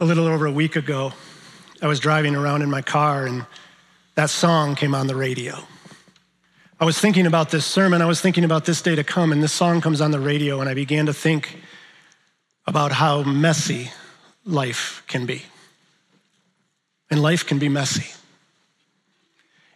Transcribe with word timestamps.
A 0.00 0.04
little 0.04 0.28
over 0.28 0.46
a 0.46 0.52
week 0.52 0.76
ago, 0.76 1.12
I 1.82 1.88
was 1.88 1.98
driving 1.98 2.36
around 2.36 2.62
in 2.62 2.70
my 2.70 2.82
car 2.82 3.26
and 3.26 3.44
that 4.14 4.30
song 4.30 4.76
came 4.76 4.94
on 4.94 5.08
the 5.08 5.16
radio. 5.16 5.58
I 6.78 6.84
was 6.84 7.00
thinking 7.00 7.26
about 7.26 7.50
this 7.50 7.66
sermon, 7.66 8.00
I 8.00 8.06
was 8.06 8.20
thinking 8.20 8.44
about 8.44 8.64
this 8.64 8.80
day 8.80 8.94
to 8.94 9.02
come, 9.02 9.32
and 9.32 9.42
this 9.42 9.52
song 9.52 9.80
comes 9.80 10.00
on 10.00 10.12
the 10.12 10.20
radio, 10.20 10.60
and 10.60 10.70
I 10.70 10.74
began 10.74 11.06
to 11.06 11.12
think 11.12 11.58
about 12.64 12.92
how 12.92 13.24
messy 13.24 13.90
life 14.44 15.02
can 15.08 15.26
be. 15.26 15.42
And 17.10 17.20
life 17.20 17.44
can 17.44 17.58
be 17.58 17.68
messy. 17.68 18.06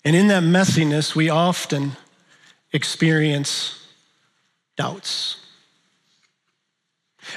And 0.04 0.14
in 0.14 0.28
that 0.28 0.44
messiness, 0.44 1.16
we 1.16 1.30
often 1.30 1.96
experience 2.72 3.88
doubts. 4.76 5.41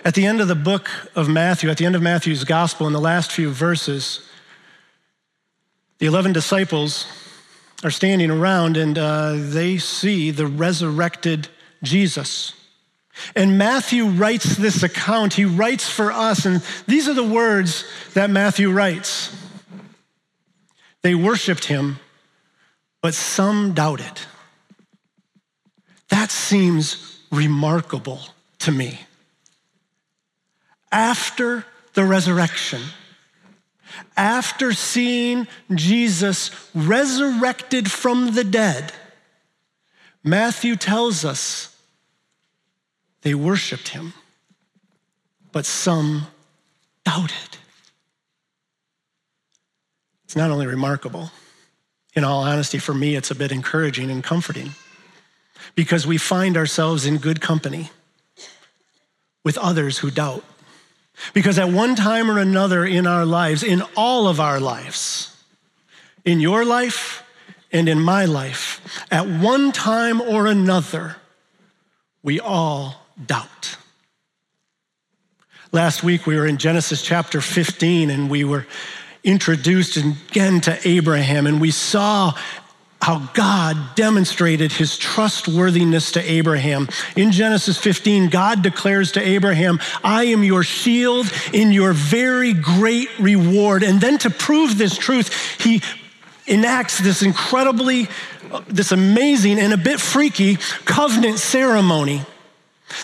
At 0.03 0.15
the 0.15 0.25
end 0.25 0.41
of 0.41 0.47
the 0.47 0.55
book 0.55 0.89
of 1.15 1.29
Matthew, 1.29 1.69
at 1.69 1.77
the 1.77 1.85
end 1.85 1.95
of 1.95 2.01
Matthew's 2.01 2.43
gospel, 2.43 2.87
in 2.87 2.93
the 2.93 2.99
last 2.99 3.31
few 3.31 3.49
verses, 3.49 4.27
the 5.99 6.05
11 6.05 6.33
disciples 6.33 7.07
are 7.83 7.91
standing 7.91 8.31
around 8.31 8.77
and 8.77 8.97
uh, 8.97 9.33
they 9.35 9.77
see 9.77 10.31
the 10.31 10.47
resurrected 10.47 11.47
Jesus. 11.83 12.53
And 13.35 13.57
Matthew 13.57 14.07
writes 14.07 14.57
this 14.57 14.83
account. 14.83 15.33
He 15.33 15.45
writes 15.45 15.89
for 15.89 16.11
us, 16.11 16.45
and 16.45 16.61
these 16.87 17.07
are 17.07 17.13
the 17.13 17.23
words 17.23 17.85
that 18.13 18.29
Matthew 18.29 18.71
writes. 18.71 19.35
They 21.01 21.15
worshiped 21.15 21.65
him, 21.65 21.99
but 23.01 23.13
some 23.13 23.73
doubted. 23.73 24.19
That 26.09 26.29
seems 26.29 27.19
remarkable 27.31 28.19
to 28.59 28.71
me. 28.71 28.99
After 30.95 31.65
the 31.93 32.05
resurrection, 32.05 32.81
after 34.15 34.71
seeing 34.71 35.45
Jesus 35.73 36.51
resurrected 36.73 37.91
from 37.91 38.33
the 38.33 38.45
dead, 38.45 38.93
Matthew 40.23 40.77
tells 40.77 41.25
us 41.25 41.77
they 43.23 43.35
worshiped 43.35 43.89
him, 43.89 44.13
but 45.51 45.65
some 45.65 46.27
doubted. 47.03 47.57
It's 50.23 50.37
not 50.37 50.49
only 50.49 50.65
remarkable, 50.65 51.29
in 52.13 52.23
all 52.23 52.43
honesty, 52.43 52.77
for 52.77 52.93
me, 52.93 53.17
it's 53.17 53.31
a 53.31 53.35
bit 53.35 53.51
encouraging 53.51 54.09
and 54.09 54.23
comforting 54.23 54.71
because 55.75 56.07
we 56.07 56.17
find 56.17 56.55
ourselves 56.55 57.05
in 57.05 57.17
good 57.17 57.41
company 57.41 57.89
with 59.43 59.57
others 59.57 59.97
who 59.97 60.09
doubt. 60.09 60.45
Because 61.33 61.57
at 61.57 61.69
one 61.69 61.95
time 61.95 62.29
or 62.29 62.39
another 62.39 62.85
in 62.85 63.07
our 63.07 63.25
lives, 63.25 63.63
in 63.63 63.81
all 63.95 64.27
of 64.27 64.39
our 64.39 64.59
lives, 64.59 65.35
in 66.23 66.39
your 66.39 66.65
life 66.65 67.23
and 67.71 67.87
in 67.87 67.99
my 67.99 68.25
life, 68.25 69.05
at 69.11 69.27
one 69.27 69.71
time 69.71 70.21
or 70.21 70.47
another, 70.47 71.17
we 72.23 72.39
all 72.39 73.05
doubt. 73.23 73.77
Last 75.71 76.03
week 76.03 76.25
we 76.25 76.37
were 76.37 76.45
in 76.45 76.57
Genesis 76.57 77.01
chapter 77.01 77.41
15 77.41 78.09
and 78.09 78.29
we 78.29 78.43
were 78.43 78.65
introduced 79.23 79.97
again 79.97 80.61
to 80.61 80.79
Abraham 80.87 81.47
and 81.47 81.59
we 81.59 81.71
saw 81.71 82.33
how 83.01 83.19
God 83.33 83.77
demonstrated 83.95 84.71
his 84.71 84.97
trustworthiness 84.97 86.13
to 86.13 86.31
Abraham. 86.31 86.89
In 87.15 87.31
Genesis 87.31 87.77
15, 87.77 88.29
God 88.29 88.63
declares 88.63 89.11
to 89.13 89.21
Abraham, 89.21 89.79
I 90.03 90.25
am 90.25 90.43
your 90.43 90.63
shield 90.63 91.31
in 91.53 91.71
your 91.71 91.93
very 91.93 92.53
great 92.53 93.09
reward. 93.19 93.83
And 93.83 94.01
then 94.01 94.17
to 94.19 94.29
prove 94.29 94.77
this 94.77 94.97
truth, 94.97 95.61
he 95.61 95.81
enacts 96.47 96.99
this 96.99 97.21
incredibly, 97.21 98.07
uh, 98.51 98.61
this 98.67 98.91
amazing 98.91 99.59
and 99.59 99.73
a 99.73 99.77
bit 99.77 99.99
freaky 99.99 100.57
covenant 100.85 101.37
ceremony. 101.37 102.21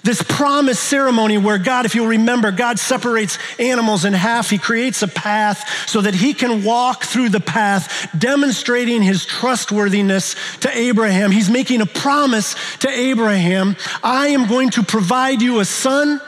This 0.03 0.21
promise 0.21 0.79
ceremony 0.79 1.37
where 1.37 1.57
God, 1.57 1.85
if 1.85 1.95
you'll 1.95 2.07
remember, 2.07 2.51
God 2.51 2.79
separates 2.79 3.37
animals 3.59 4.05
in 4.05 4.13
half. 4.13 4.49
He 4.49 4.57
creates 4.57 5.01
a 5.01 5.07
path 5.07 5.89
so 5.89 6.01
that 6.01 6.15
he 6.15 6.33
can 6.33 6.63
walk 6.63 7.03
through 7.03 7.29
the 7.29 7.39
path, 7.39 8.09
demonstrating 8.17 9.01
his 9.01 9.25
trustworthiness 9.25 10.35
to 10.59 10.75
Abraham. 10.75 11.31
He's 11.31 11.49
making 11.49 11.81
a 11.81 11.85
promise 11.85 12.55
to 12.79 12.89
Abraham 12.89 13.75
I 14.03 14.27
am 14.27 14.47
going 14.47 14.71
to 14.71 14.83
provide 14.83 15.41
you 15.41 15.59
a 15.59 15.65
son, 15.65 16.21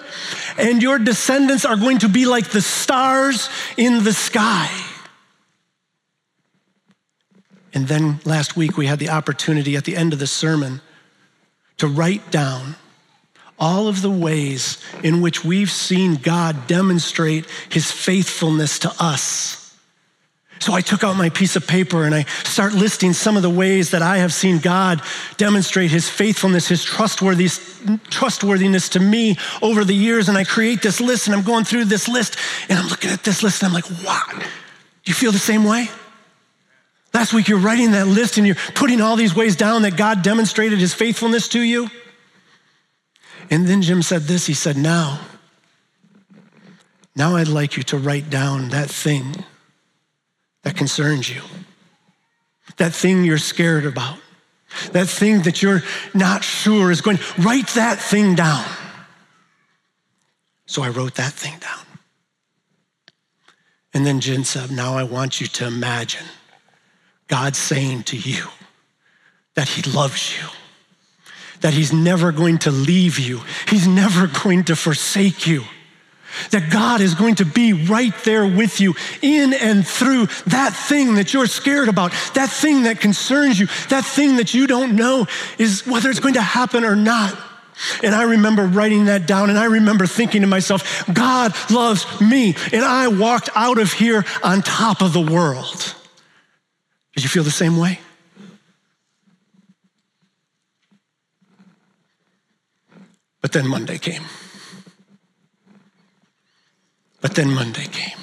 and 0.58 0.82
your 0.82 1.00
descendants 1.00 1.66
are 1.66 1.76
going 1.76 2.00
to 2.00 2.10
be 2.10 2.26
like 2.26 2.50
the 2.50 2.62
stars 2.62 3.50
in 3.78 4.04
the 4.04 4.14
sky. 4.14 4.70
And 7.74 7.88
then 7.88 8.20
last 8.24 8.56
week, 8.56 8.78
we 8.78 8.86
had 8.86 9.00
the 9.00 9.10
opportunity 9.10 9.76
at 9.76 9.84
the 9.84 9.96
end 9.96 10.14
of 10.14 10.20
the 10.20 10.28
sermon 10.28 10.82
to 11.78 11.88
write 11.88 12.30
down 12.30 12.76
all 13.60 13.88
of 13.88 14.02
the 14.02 14.10
ways 14.10 14.84
in 15.04 15.22
which 15.22 15.44
we've 15.44 15.72
seen 15.72 16.16
God 16.16 16.68
demonstrate 16.68 17.46
his 17.70 17.92
faithfulness 17.92 18.80
to 18.80 18.92
us. 19.00 19.60
So 20.60 20.74
I 20.74 20.82
took 20.82 21.04
out 21.04 21.18
my 21.18 21.30
piece 21.30 21.58
of 21.58 21.68
paper 21.68 22.06
and 22.06 22.16
I 22.16 22.24
start 22.46 22.74
listing 22.74 23.12
some 23.12 23.36
of 23.36 23.44
the 23.44 23.50
ways 23.50 23.92
that 23.92 24.02
I 24.02 24.20
have 24.20 24.34
seen 24.34 24.60
God 24.60 25.02
demonstrate 25.36 25.92
his 25.92 26.08
faithfulness, 26.08 26.70
his 26.70 26.86
trustworthiness 26.86 28.90
to 28.90 29.00
me 29.02 29.38
over 29.62 29.84
the 29.84 29.94
years. 29.94 30.30
And 30.30 30.38
I 30.38 30.46
create 30.46 30.82
this 30.82 31.02
list 31.02 31.28
and 31.28 31.36
I'm 31.36 31.44
going 31.44 31.66
through 31.66 31.84
this 31.86 32.08
list 32.08 32.38
and 32.70 32.80
I'm 32.80 32.88
looking 32.88 33.12
at 33.12 33.26
this 33.26 33.44
list 33.44 33.62
and 33.62 33.68
I'm 33.68 33.74
like, 33.74 33.90
wow, 34.06 34.24
do 34.40 34.46
you 35.06 35.14
feel 35.14 35.34
the 35.34 35.38
same 35.38 35.66
way? 35.66 35.90
Last 37.14 37.34
week 37.34 37.50
you're 37.50 37.60
writing 37.60 37.92
that 37.92 38.08
list 38.08 38.38
and 38.38 38.48
you're 38.48 38.56
putting 38.74 39.02
all 39.02 39.18
these 39.18 39.36
ways 39.36 39.58
down 39.58 39.82
that 39.82 39.98
God 39.98 40.22
demonstrated 40.22 40.80
his 40.80 40.94
faithfulness 40.94 41.50
to 41.50 41.62
you. 41.62 41.90
And 43.50 43.68
then 43.68 43.82
Jim 43.82 44.02
said 44.02 44.24
this 44.24 44.46
he 44.46 44.54
said, 44.54 44.78
Now, 44.78 45.20
now 47.16 47.36
I'd 47.36 47.48
like 47.48 47.78
you 47.78 47.84
to 47.84 47.98
write 47.98 48.30
down 48.30 48.70
that 48.70 48.90
thing 48.90 49.36
that 50.64 50.76
concerns 50.76 51.30
you, 51.30 51.42
that 52.78 52.94
thing 52.94 53.24
you're 53.24 53.38
scared 53.38 53.86
about, 53.86 54.18
that 54.92 55.08
thing 55.08 55.42
that 55.44 55.62
you're 55.62 55.84
not 56.14 56.44
sure 56.44 56.90
is 56.90 57.02
going, 57.02 57.20
write 57.38 57.68
that 57.70 58.00
thing 58.00 58.36
down. 58.36 58.66
So 60.66 60.82
I 60.82 60.90
wrote 60.90 61.16
that 61.16 61.34
thing 61.34 61.60
down. 61.60 61.86
And 63.94 64.06
then 64.08 64.20
Jim 64.20 64.44
said, 64.44 64.72
Now 64.72 64.96
I 64.96 65.04
want 65.04 65.40
you 65.40 65.48
to 65.48 65.68
imagine 65.68 66.26
God 67.28 67.56
saying 67.56 68.04
to 68.04 68.18
you 68.18 68.48
that 69.54 69.68
He 69.68 69.92
loves 69.92 70.36
you 70.36 70.48
that 71.64 71.74
He's 71.74 71.92
never 71.92 72.32
going 72.32 72.60
to 72.60 72.72
leave 72.72 73.18
you, 73.18 73.42
He's 73.68 73.88
never 73.88 74.28
going 74.28 74.66
to 74.66 74.76
forsake 74.76 75.48
you. 75.48 75.64
That 76.50 76.72
God 76.72 77.00
is 77.02 77.14
going 77.14 77.36
to 77.36 77.46
be 77.46 77.74
right 77.74 78.14
there 78.24 78.46
with 78.46 78.80
you 78.82 78.96
in 79.22 79.54
and 79.54 79.86
through 79.86 80.26
that 80.48 80.74
thing 80.74 81.16
that 81.16 81.32
you're 81.32 81.46
scared 81.46 81.90
about, 81.90 82.12
that 82.34 82.50
thing 82.50 82.84
that 82.84 83.00
concerns 83.00 83.60
you, 83.60 83.68
that 83.90 84.04
thing 84.04 84.38
that 84.38 84.54
you 84.54 84.66
don't 84.66 84.96
know 84.96 85.28
is 85.60 85.86
whether 85.86 86.10
it's 86.10 86.20
going 86.20 86.34
to 86.34 86.42
happen 86.42 86.84
or 86.84 86.96
not. 86.96 87.38
And 88.02 88.16
I 88.16 88.24
remember 88.24 88.66
writing 88.66 89.06
that 89.06 89.28
down 89.28 89.50
and 89.50 89.60
I 89.60 89.66
remember 89.66 90.08
thinking 90.08 90.42
to 90.42 90.48
myself, 90.48 91.06
God 91.14 91.54
loves 91.70 92.06
me. 92.20 92.56
And 92.72 92.84
I 92.84 93.10
walked 93.10 93.50
out 93.56 93.78
of 93.78 93.94
here 93.94 94.26
on 94.44 94.64
top 94.64 95.02
of 95.02 95.14
the 95.14 95.22
world. 95.22 95.96
Did 97.16 97.24
you 97.24 97.30
feel 97.30 97.44
the 97.44 97.52
same 97.52 97.78
way? 97.78 98.00
But 103.44 103.52
then 103.52 103.68
Monday 103.68 103.98
came. 103.98 104.24
But 107.20 107.36
then 107.36 107.54
Monday 107.54 107.86
came. 107.86 108.18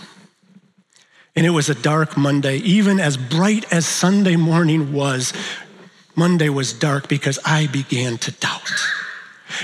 And 1.37 1.45
it 1.45 1.51
was 1.51 1.69
a 1.69 1.75
dark 1.75 2.17
Monday, 2.17 2.57
even 2.57 2.99
as 2.99 3.19
bright 3.19 3.71
as 3.71 3.87
Sunday 3.87 4.37
morning 4.37 4.95
was. 4.95 5.35
Monday 6.17 6.49
was 6.49 6.73
dark 6.73 7.07
because 7.07 7.39
I 7.45 7.67
began 7.67 8.17
to 8.19 8.33
doubt. 8.33 8.71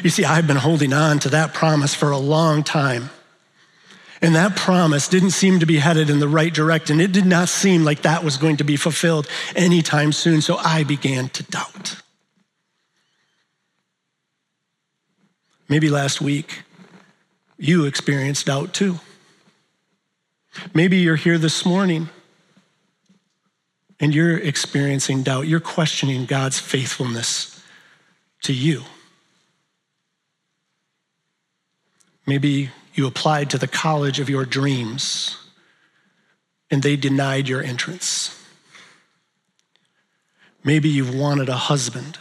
You 0.02 0.10
see, 0.10 0.26
I've 0.26 0.46
been 0.46 0.58
holding 0.58 0.92
on 0.92 1.20
to 1.20 1.30
that 1.30 1.54
promise 1.54 1.94
for 1.94 2.10
a 2.10 2.18
long 2.18 2.62
time. 2.62 3.08
And 4.20 4.34
that 4.34 4.56
promise 4.56 5.08
didn't 5.08 5.30
seem 5.30 5.60
to 5.60 5.66
be 5.66 5.78
headed 5.78 6.10
in 6.10 6.20
the 6.20 6.28
right 6.28 6.52
direction. 6.52 7.00
It 7.00 7.12
did 7.12 7.26
not 7.26 7.48
seem 7.48 7.82
like 7.82 8.02
that 8.02 8.22
was 8.22 8.36
going 8.36 8.58
to 8.58 8.64
be 8.64 8.76
fulfilled 8.76 9.26
anytime 9.54 10.12
soon. 10.12 10.42
So 10.42 10.58
I 10.58 10.84
began 10.84 11.30
to 11.30 11.42
doubt. 11.44 11.96
Maybe 15.68 15.90
last 15.90 16.20
week 16.20 16.62
you 17.58 17.84
experienced 17.84 18.46
doubt 18.46 18.72
too. 18.72 19.00
Maybe 20.74 20.98
you're 20.98 21.16
here 21.16 21.38
this 21.38 21.66
morning 21.66 22.08
and 23.98 24.14
you're 24.14 24.38
experiencing 24.38 25.22
doubt. 25.22 25.48
You're 25.48 25.60
questioning 25.60 26.26
God's 26.26 26.58
faithfulness 26.58 27.62
to 28.42 28.52
you. 28.52 28.82
Maybe 32.26 32.70
you 32.94 33.06
applied 33.06 33.50
to 33.50 33.58
the 33.58 33.68
college 33.68 34.20
of 34.20 34.28
your 34.28 34.44
dreams 34.44 35.36
and 36.70 36.82
they 36.82 36.96
denied 36.96 37.48
your 37.48 37.62
entrance. 37.62 38.32
Maybe 40.64 40.88
you've 40.88 41.14
wanted 41.14 41.48
a 41.48 41.56
husband 41.56 42.18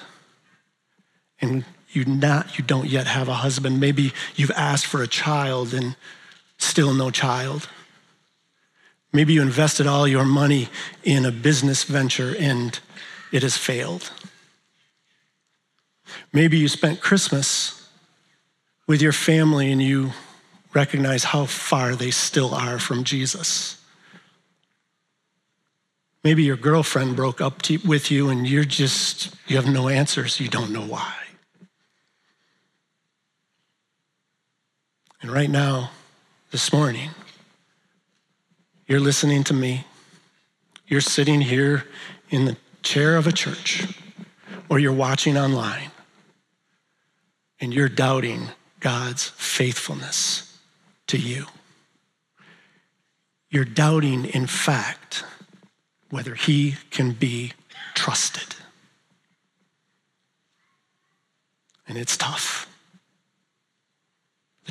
and 1.41 1.65
you 1.95 2.05
not 2.05 2.57
you 2.57 2.63
don't 2.63 2.87
yet 2.87 3.07
have 3.07 3.27
a 3.27 3.35
husband. 3.35 3.79
Maybe 3.79 4.13
you've 4.35 4.51
asked 4.51 4.85
for 4.85 5.01
a 5.01 5.07
child 5.07 5.73
and 5.73 5.95
still 6.57 6.93
no 6.93 7.11
child. 7.11 7.69
Maybe 9.13 9.33
you 9.33 9.41
invested 9.41 9.87
all 9.87 10.07
your 10.07 10.25
money 10.25 10.67
in 11.03 11.25
a 11.25 11.31
business 11.31 11.83
venture 11.83 12.35
and 12.37 12.77
it 13.31 13.43
has 13.43 13.55
failed. 13.55 14.11
Maybe 16.33 16.57
you 16.57 16.67
spent 16.67 16.99
Christmas 16.99 17.89
with 18.87 19.01
your 19.01 19.13
family 19.13 19.71
and 19.71 19.81
you 19.81 20.11
recognize 20.73 21.23
how 21.23 21.45
far 21.45 21.95
they 21.95 22.11
still 22.11 22.53
are 22.53 22.77
from 22.77 23.03
Jesus. 23.03 23.81
Maybe 26.23 26.43
your 26.43 26.57
girlfriend 26.57 27.15
broke 27.15 27.39
up 27.39 27.61
with 27.85 28.11
you 28.11 28.29
and 28.29 28.47
you're 28.47 28.65
just, 28.65 29.33
you 29.47 29.55
have 29.55 29.67
no 29.71 29.87
answers. 29.87 30.39
You 30.39 30.49
don't 30.49 30.71
know 30.71 30.85
why. 30.85 31.24
And 35.25 35.33
right 35.33 35.49
now, 35.49 35.89
this 36.51 36.71
morning, 36.71 37.09
you're 38.85 38.99
listening 38.99 39.43
to 39.45 39.55
me. 39.55 39.83
You're 40.85 41.01
sitting 41.01 41.41
here 41.41 41.85
in 42.29 42.45
the 42.45 42.57
chair 42.83 43.17
of 43.17 43.25
a 43.25 43.31
church, 43.31 43.87
or 44.69 44.77
you're 44.77 44.93
watching 44.93 45.35
online, 45.35 45.89
and 47.59 47.73
you're 47.73 47.89
doubting 47.89 48.49
God's 48.79 49.29
faithfulness 49.29 50.59
to 51.07 51.17
you. 51.17 51.47
You're 53.49 53.65
doubting, 53.65 54.25
in 54.25 54.45
fact, 54.45 55.23
whether 56.11 56.35
he 56.35 56.75
can 56.91 57.13
be 57.13 57.53
trusted. 57.95 58.53
And 61.87 61.97
it's 61.97 62.15
tough. 62.15 62.64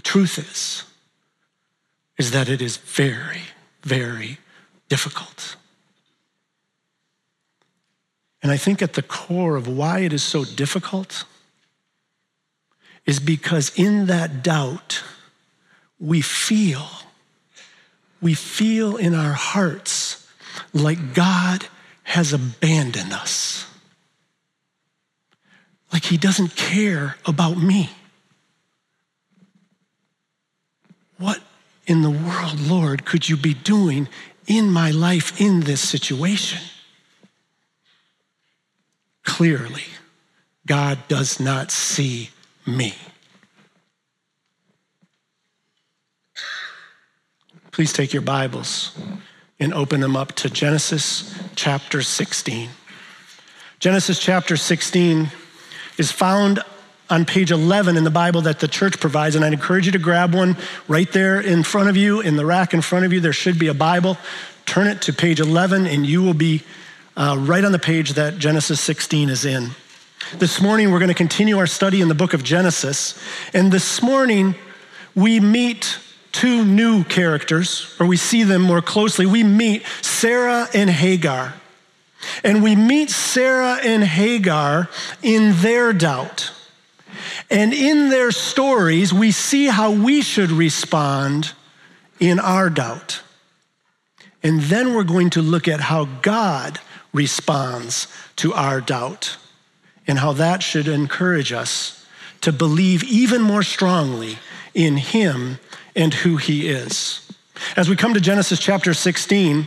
Truth 0.05 0.39
is, 0.39 0.85
is 2.19 2.31
that 2.31 2.49
it 2.49 2.63
is 2.63 2.77
very, 2.77 3.43
very 3.83 4.39
difficult. 4.89 5.57
And 8.43 8.53
I 8.53 8.59
think 8.59 8.83
at 8.83 8.93
the 8.93 9.03
core 9.03 9.57
of 9.57 9.67
why 9.67 10.01
it 10.01 10.13
is 10.13 10.23
so 10.23 10.45
difficult 10.45 11.25
is 13.07 13.19
because 13.19 13.73
in 13.75 14.07
that 14.07 14.43
doubt, 14.43 15.03
we 15.99 16.21
feel, 16.21 16.87
we 18.21 18.35
feel 18.35 18.97
in 18.97 19.15
our 19.15 19.33
hearts 19.33 20.29
like 20.73 21.15
God 21.15 21.67
has 22.03 22.33
abandoned 22.33 23.13
us. 23.13 23.67
Like 25.93 26.05
he 26.05 26.17
doesn't 26.17 26.57
care 26.57 27.17
about 27.25 27.57
me. 27.57 27.91
What 31.19 31.41
in 31.87 32.03
the 32.03 32.11
world, 32.11 32.61
Lord, 32.61 33.05
could 33.05 33.29
you 33.29 33.37
be 33.37 33.55
doing 33.55 34.09
in 34.47 34.71
my 34.71 34.91
life 34.91 35.41
in 35.41 35.61
this 35.61 35.81
situation? 35.81 36.61
Clearly, 39.23 39.85
God 40.67 40.99
does 41.09 41.41
not 41.41 41.71
see 41.71 42.31
me. 42.67 42.95
Please 47.71 47.93
take 47.93 48.13
your 48.13 48.23
Bibles 48.23 48.97
and 49.59 49.75
open 49.75 50.01
them 50.01 50.17
up 50.17 50.33
to 50.33 50.49
Genesis 50.49 51.37
chapter 51.57 52.03
16. 52.03 52.71
Genesis 53.79 54.19
chapter 54.19 54.57
16 54.57 55.31
is 55.99 56.13
found 56.13 56.63
on 57.11 57.25
page 57.25 57.51
11 57.51 57.97
in 57.97 58.05
the 58.05 58.11
Bible 58.11 58.43
that 58.43 58.61
the 58.61 58.69
church 58.69 58.99
provides, 58.99 59.37
and 59.37 59.45
I'd 59.45 59.53
encourage 59.53 59.87
you 59.87 59.93
to 59.93 59.99
grab 59.99 60.35
one 60.35 60.57
right 60.89 61.11
there 61.13 61.41
in 61.41 61.63
front 61.63 61.89
of 61.89 61.97
you, 61.97 62.21
in 62.21 62.37
the 62.37 62.47
rack 62.47 62.73
in 62.73 62.81
front 62.81 63.05
of 63.05 63.13
you. 63.13 63.21
There 63.21 63.33
should 63.33 63.59
be 63.59 63.69
a 63.69 63.75
Bible. 63.75 64.17
Turn 64.67 64.87
it 64.87 65.03
to 65.03 65.13
page 65.13 65.41
11, 65.41 65.87
and 65.87 66.07
you 66.07 66.23
will 66.23 66.35
be 66.35 66.63
uh, 67.17 67.37
right 67.39 67.65
on 67.65 67.73
the 67.73 67.79
page 67.79 68.15
that 68.15 68.39
Genesis 68.39 68.81
16 68.81 69.29
is 69.29 69.45
in. 69.45 69.71
This 70.39 70.61
morning, 70.61 70.91
we're 70.91 70.99
going 70.99 71.09
to 71.09 71.15
continue 71.15 71.59
our 71.59 71.67
study 71.67 72.01
in 72.01 72.09
the 72.09 72.15
book 72.15 72.33
of 72.33 72.43
Genesis, 72.43 73.21
and 73.53 73.71
this 73.71 74.01
morning, 74.03 74.55
we 75.15 75.39
meet 75.39 75.99
two 76.33 76.65
new 76.65 77.05
characters, 77.05 77.95
or 78.01 78.07
we 78.07 78.17
see 78.17 78.43
them 78.43 78.63
more 78.63 78.83
closely. 78.83 79.27
We 79.27 79.45
meet 79.45 79.85
Sarah 80.03 80.69
and 80.75 80.91
Hagar. 80.91 81.55
And 82.43 82.63
we 82.63 82.75
meet 82.75 83.11
Sarah 83.11 83.79
and 83.83 84.03
Hagar 84.03 84.89
in 85.23 85.53
their 85.61 85.93
doubt. 85.93 86.51
And 87.55 87.73
in 87.73 88.09
their 88.09 88.33
stories, 88.33 89.15
we 89.15 89.31
see 89.31 89.67
how 89.67 89.93
we 89.93 90.23
should 90.23 90.51
respond 90.51 91.53
in 92.19 92.41
our 92.41 92.69
doubt. 92.69 93.23
And 94.43 94.61
then 94.63 94.93
we're 94.93 95.05
going 95.05 95.31
to 95.31 95.41
look 95.41 95.69
at 95.69 95.81
how 95.81 96.07
God 96.21 96.81
responds 97.13 98.09
to 98.37 98.53
our 98.55 98.81
doubt 98.81 99.37
and 100.09 100.19
how 100.19 100.33
that 100.33 100.65
should 100.65 100.89
encourage 100.89 101.53
us 101.53 102.05
to 102.41 102.51
believe 102.51 103.05
even 103.05 103.41
more 103.41 103.63
strongly 103.63 104.37
in 104.75 104.97
Him 104.97 105.61
and 105.95 106.13
who 106.13 106.39
He 106.39 106.69
is. 106.69 107.25
As 107.77 107.89
we 107.89 107.95
come 107.95 108.15
to 108.15 108.21
Genesis 108.21 108.59
chapter 108.59 108.93
16, 108.93 109.67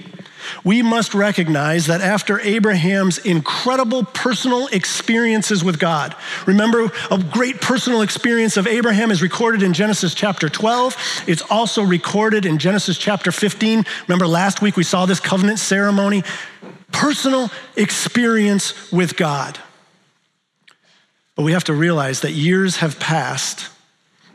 we 0.64 0.82
must 0.82 1.14
recognize 1.14 1.88
that 1.88 2.02
after 2.02 2.40
Abraham's 2.40 3.18
incredible 3.18 4.04
personal 4.04 4.68
experiences 4.68 5.64
with 5.64 5.80
God, 5.80 6.16
remember, 6.46 6.92
a 7.12 7.24
great 7.32 7.62
personal 7.62 8.02
experience 8.02 8.58
of 8.58 8.68
Abraham 8.68 9.12
is 9.12 9.22
recorded 9.22 9.64
in 9.64 9.74
Genesis 9.74 10.14
chapter 10.14 10.50
12. 10.50 11.24
It's 11.28 11.44
also 11.50 11.84
recorded 11.84 12.46
in 12.46 12.58
Genesis 12.58 12.98
chapter 12.98 13.32
15. 13.32 13.86
Remember, 14.08 14.28
last 14.28 14.62
week 14.62 14.78
we 14.78 14.84
saw 14.84 15.06
this 15.06 15.20
covenant 15.20 15.60
ceremony. 15.60 16.24
Personal 16.92 17.50
experience 17.76 18.92
with 18.92 19.18
God. 19.18 19.60
But 21.36 21.44
we 21.44 21.52
have 21.52 21.66
to 21.66 21.74
realize 21.74 22.22
that 22.22 22.32
years 22.32 22.78
have 22.78 23.00
passed 23.00 23.70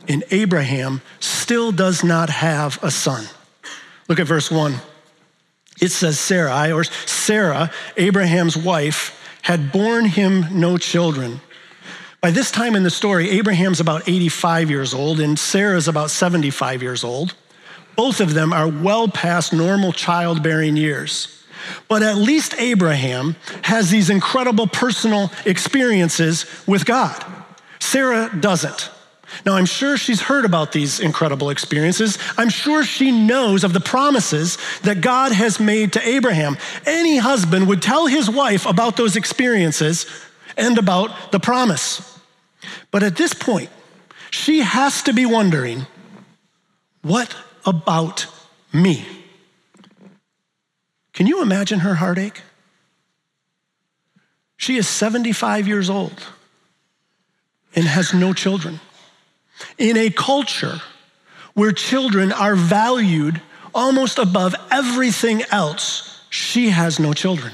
and 0.09 0.25
Abraham 0.31 1.01
still 1.21 1.73
does 1.73 2.03
not 2.03 2.29
have 2.31 2.83
a 2.83 2.91
son. 2.91 3.25
Look 4.09 4.21
at 4.21 4.27
verse 4.27 4.51
1 4.51 4.75
it 5.81 5.91
says 5.91 6.19
Sarai, 6.19 6.73
or 6.73 6.85
Sarah, 6.85 7.71
Abraham's 7.97 8.57
wife, 8.57 9.19
had 9.43 9.73
borne 9.73 10.05
him 10.05 10.47
no 10.53 10.79
children. 10.79 11.41
By 12.21 12.31
this 12.31 12.53
time 12.53 12.77
in 12.77 12.85
the 12.85 12.91
story, 12.91 13.31
Abraham's 13.31 13.81
about 13.81 14.09
85 14.09 14.71
years 14.71 14.95
old 14.95 15.19
and 15.19 15.37
Sarah's 15.37 15.89
about 15.89 16.11
75 16.11 16.81
years 16.81 17.03
old. 17.03 17.35
Both 17.97 18.21
of 18.21 18.33
them 18.33 18.53
are 18.53 18.69
well 18.69 19.09
past 19.09 19.53
normal 19.53 19.93
childbearing 19.93 20.77
years. 20.77 21.43
But 21.89 22.05
at 22.05 22.17
least 22.17 22.55
Abraham 22.59 23.35
has 23.63 23.91
these 23.91 24.09
incredible 24.09 24.69
personal 24.69 25.33
experiences 25.45 26.47
with 26.65 26.85
God. 26.85 27.25
Sarah 27.81 28.31
doesn't. 28.39 28.92
Now, 29.45 29.55
I'm 29.55 29.67
sure 29.67 29.97
she's 29.97 30.21
heard 30.21 30.45
about 30.45 30.73
these 30.73 31.01
incredible 31.01 31.51
experiences. 31.51 32.19
I'm 32.37 32.49
sure 32.49 32.85
she 32.85 33.11
knows 33.11 33.65
of 33.65 33.73
the 33.73 33.81
promises 33.81 34.59
that 34.83 35.01
God 35.01 35.33
has 35.33 35.59
made 35.59 35.95
to 35.95 36.07
Abraham. 36.07 36.57
Any 36.87 37.17
husband 37.19 37.69
would 37.69 37.83
tell 37.83 38.07
his 38.07 38.31
wife 38.31 38.67
about 38.67 38.97
those 38.97 39.17
experiences 39.17 40.07
and 40.57 40.79
about 40.79 41.33
the 41.33 41.41
promise. 41.41 42.19
But 42.91 43.03
at 43.03 43.17
this 43.17 43.35
point, 43.35 43.71
she 44.31 44.61
has 44.61 45.03
to 45.05 45.13
be 45.13 45.27
wondering 45.27 45.87
what 47.03 47.35
about 47.67 48.27
me? 48.73 49.05
Can 51.13 51.27
you 51.27 51.43
imagine 51.43 51.81
her 51.81 51.97
heartache? 51.97 52.41
She 54.57 54.77
is 54.77 54.89
75 54.89 55.67
years 55.67 55.91
old 55.91 56.23
and 57.75 57.85
has 57.85 58.15
no 58.15 58.33
children 58.33 58.79
in 59.79 59.97
a 59.97 60.11
culture 60.11 60.81
where 61.55 61.73
children 61.73 62.33
are 62.33 62.57
valued 62.57 63.41
almost 63.75 64.19
above 64.19 64.55
everything 64.71 65.43
else, 65.51 66.21
she 66.31 66.71
has 66.71 66.99
no 66.99 67.13
children. 67.13 67.53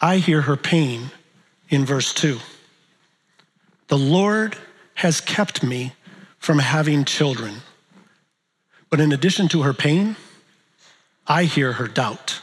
I 0.00 0.18
hear 0.18 0.42
her 0.42 0.56
pain 0.56 1.10
in 1.68 1.84
verse 1.84 2.14
2. 2.14 2.38
The 3.88 3.98
Lord 3.98 4.56
has 4.94 5.20
kept 5.20 5.62
me 5.62 5.92
from 6.38 6.58
having 6.58 7.04
children. 7.04 7.56
But 8.90 9.00
in 9.00 9.12
addition 9.12 9.48
to 9.48 9.62
her 9.62 9.74
pain, 9.74 10.16
I 11.26 11.44
hear 11.44 11.72
her 11.72 11.88
doubt. 11.88 12.40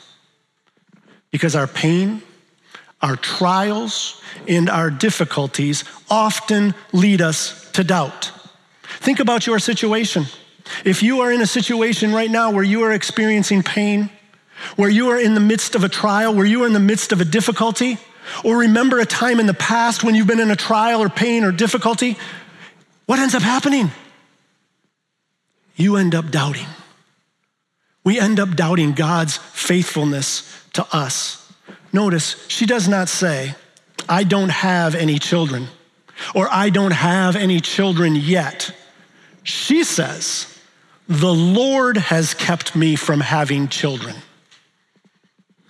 Because 1.31 1.55
our 1.55 1.67
pain 1.67 2.21
our 3.05 3.15
trials 3.15 4.19
and 4.47 4.67
our 4.67 4.89
difficulties 4.89 5.83
often 6.09 6.73
lead 6.91 7.21
us 7.21 7.69
to 7.73 7.83
doubt. 7.83 8.31
Think 8.99 9.19
about 9.19 9.45
your 9.45 9.59
situation. 9.59 10.25
If 10.83 11.03
you 11.03 11.21
are 11.21 11.31
in 11.31 11.39
a 11.39 11.45
situation 11.45 12.11
right 12.11 12.31
now 12.31 12.49
where 12.49 12.63
you 12.63 12.81
are 12.81 12.91
experiencing 12.91 13.61
pain, 13.61 14.09
where 14.75 14.89
you 14.89 15.09
are 15.09 15.19
in 15.19 15.35
the 15.35 15.39
midst 15.39 15.75
of 15.75 15.83
a 15.83 15.89
trial, 15.89 16.33
where 16.33 16.47
you 16.47 16.63
are 16.63 16.67
in 16.67 16.73
the 16.73 16.79
midst 16.79 17.11
of 17.11 17.21
a 17.21 17.25
difficulty, 17.25 17.99
or 18.43 18.57
remember 18.57 18.99
a 18.99 19.05
time 19.05 19.39
in 19.39 19.45
the 19.45 19.53
past 19.53 20.03
when 20.03 20.15
you've 20.15 20.25
been 20.25 20.39
in 20.39 20.49
a 20.49 20.55
trial 20.55 20.99
or 20.99 21.07
pain 21.07 21.43
or 21.43 21.51
difficulty, 21.51 22.17
what 23.05 23.19
ends 23.19 23.35
up 23.35 23.43
happening? 23.43 23.91
You 25.75 25.97
end 25.97 26.15
up 26.15 26.31
doubting. 26.31 26.67
We 28.03 28.19
end 28.19 28.39
up 28.39 28.55
doubting 28.55 28.93
God's 28.93 29.37
faithfulness 29.37 30.59
to 30.73 30.87
us. 30.91 31.44
Notice, 31.95 32.45
she 32.49 32.65
does 32.65 32.89
not 32.89 33.07
say, 33.07 33.55
I 34.09 34.25
don't 34.25 34.49
have 34.49 34.95
any 34.95 35.17
children, 35.17 35.69
or 36.33 36.49
I 36.51 36.69
don't 36.69 36.91
have 36.91 37.37
any 37.37 37.61
children 37.61 38.17
yet. 38.17 38.75
She 39.43 39.85
says, 39.85 40.59
The 41.07 41.33
Lord 41.33 41.95
has 41.95 42.33
kept 42.33 42.75
me 42.75 42.97
from 42.97 43.21
having 43.21 43.69
children. 43.69 44.17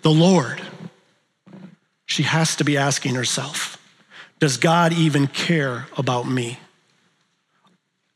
The 0.01 0.09
Lord. 0.09 0.63
She 2.07 2.23
has 2.23 2.55
to 2.55 2.63
be 2.63 2.75
asking 2.75 3.13
herself, 3.13 3.77
Does 4.39 4.57
God 4.57 4.93
even 4.93 5.27
care 5.27 5.85
about 5.95 6.27
me? 6.27 6.57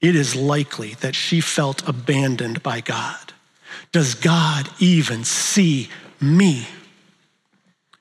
It 0.02 0.16
is 0.16 0.36
likely 0.36 0.96
that 0.96 1.14
she 1.14 1.42
felt 1.42 1.88
abandoned 1.88 2.64
by 2.64 2.82
God. 2.82 3.34
Does 3.92 4.16
God 4.16 4.68
even 4.80 5.24
see 5.24 5.90
me? 6.20 6.66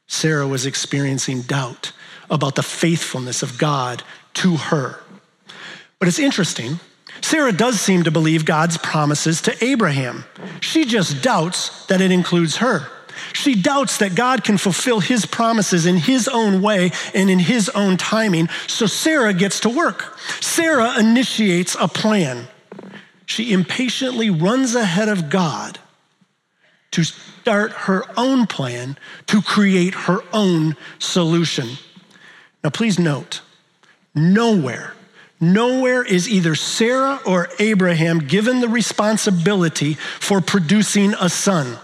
Sarah 0.09 0.49
was 0.49 0.67
experiencing 0.67 1.43
doubt 1.43 1.93
about 2.29 2.57
the 2.57 2.63
faithfulness 2.63 3.43
of 3.43 3.59
God 3.59 4.03
to 4.35 4.57
her. 4.57 4.99
But 5.99 6.09
it's 6.09 6.19
interesting. 6.19 6.81
Sarah 7.21 7.53
does 7.53 7.81
seem 7.81 8.05
to 8.05 8.11
believe 8.11 8.45
God's 8.45 8.79
promises 8.79 9.43
to 9.43 9.65
Abraham. 9.65 10.25
She 10.61 10.85
just 10.85 11.23
doubts 11.23 11.87
that 11.87 12.01
it 12.01 12.11
includes 12.11 12.57
her. 12.57 12.89
She 13.33 13.55
doubts 13.55 13.99
that 13.99 14.15
God 14.15 14.45
can 14.45 14.59
fulfill 14.59 15.01
his 15.01 15.27
promises 15.27 15.87
in 15.87 15.97
his 15.97 16.29
own 16.29 16.63
way 16.63 16.93
and 17.15 17.29
in 17.29 17.41
his 17.41 17.69
own 17.71 17.97
timing. 17.97 18.49
So 18.67 18.87
Sarah 18.87 19.35
gets 19.35 19.61
to 19.61 19.69
work. 19.69 20.19
Sarah 20.41 20.99
initiates 20.99 21.77
a 21.79 21.89
plan. 21.89 22.47
She 23.27 23.53
impatiently 23.53 24.31
runs 24.31 24.75
ahead 24.75 25.09
of 25.09 25.29
God 25.29 25.79
to 26.91 27.05
start 27.05 27.73
her 27.73 28.05
own 28.17 28.47
plan 28.47 28.97
to 29.27 29.43
create 29.43 29.95
her 29.95 30.21
own 30.33 30.77
solution. 30.99 31.69
Now, 32.65 32.71
please 32.71 32.99
note, 32.99 33.41
nowhere, 34.15 34.95
nowhere 35.41 36.03
is 36.03 36.29
either 36.29 36.55
Sarah 36.55 37.21
or 37.27 37.49
Abraham 37.59 38.19
given 38.19 38.61
the 38.61 38.69
responsibility 38.69 39.95
for 39.95 40.41
producing 40.41 41.15
a 41.21 41.29
son. 41.29 41.79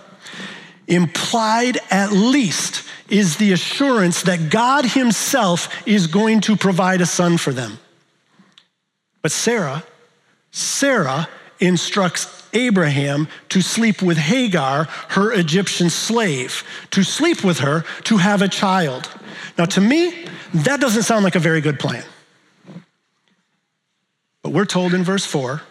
Implied, 0.87 1.78
at 1.90 2.12
least, 2.12 2.87
is 3.08 3.37
the 3.37 3.52
assurance 3.52 4.23
that 4.23 4.50
God 4.50 4.84
Himself 4.84 5.68
is 5.87 6.06
going 6.06 6.40
to 6.42 6.56
provide 6.56 7.00
a 7.00 7.06
son 7.06 7.38
for 7.38 7.52
them. 7.52 7.78
But 9.23 9.32
Sarah, 9.32 9.84
Sarah 10.50 11.28
instructs 11.61 12.49
Abraham 12.52 13.28
to 13.49 13.61
sleep 13.61 14.02
with 14.02 14.16
Hagar, 14.16 14.84
her 15.11 15.32
Egyptian 15.32 15.90
slave, 15.90 16.62
to 16.90 17.02
sleep 17.02 17.44
with 17.44 17.58
her 17.58 17.84
to 18.04 18.16
have 18.18 18.42
a 18.42 18.49
child. 18.49 19.11
Now, 19.58 19.64
to 19.66 19.80
me, 19.80 20.26
that 20.52 20.80
doesn't 20.80 21.02
sound 21.02 21.25
like 21.25 21.34
a 21.34 21.40
very 21.40 21.61
good 21.61 21.78
plan. 21.78 22.04
But 24.42 24.50
we're 24.50 24.66
told 24.66 24.94
in 24.94 25.02
verse 25.02 25.25
4 25.25 25.62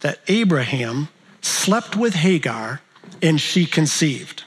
that 0.00 0.20
Abraham 0.28 1.08
slept 1.40 1.96
with 1.96 2.14
Hagar 2.14 2.80
and 3.20 3.40
she 3.40 3.66
conceived. 3.66 4.44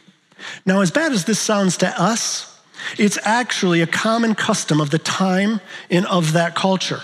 Now, 0.65 0.81
as 0.81 0.91
bad 0.91 1.11
as 1.11 1.25
this 1.25 1.39
sounds 1.39 1.77
to 1.77 2.01
us, 2.01 2.59
it's 2.97 3.17
actually 3.23 3.81
a 3.81 3.87
common 3.87 4.35
custom 4.35 4.79
of 4.79 4.91
the 4.91 4.99
time 4.99 5.61
and 5.89 6.05
of 6.05 6.33
that 6.33 6.55
culture. 6.55 7.01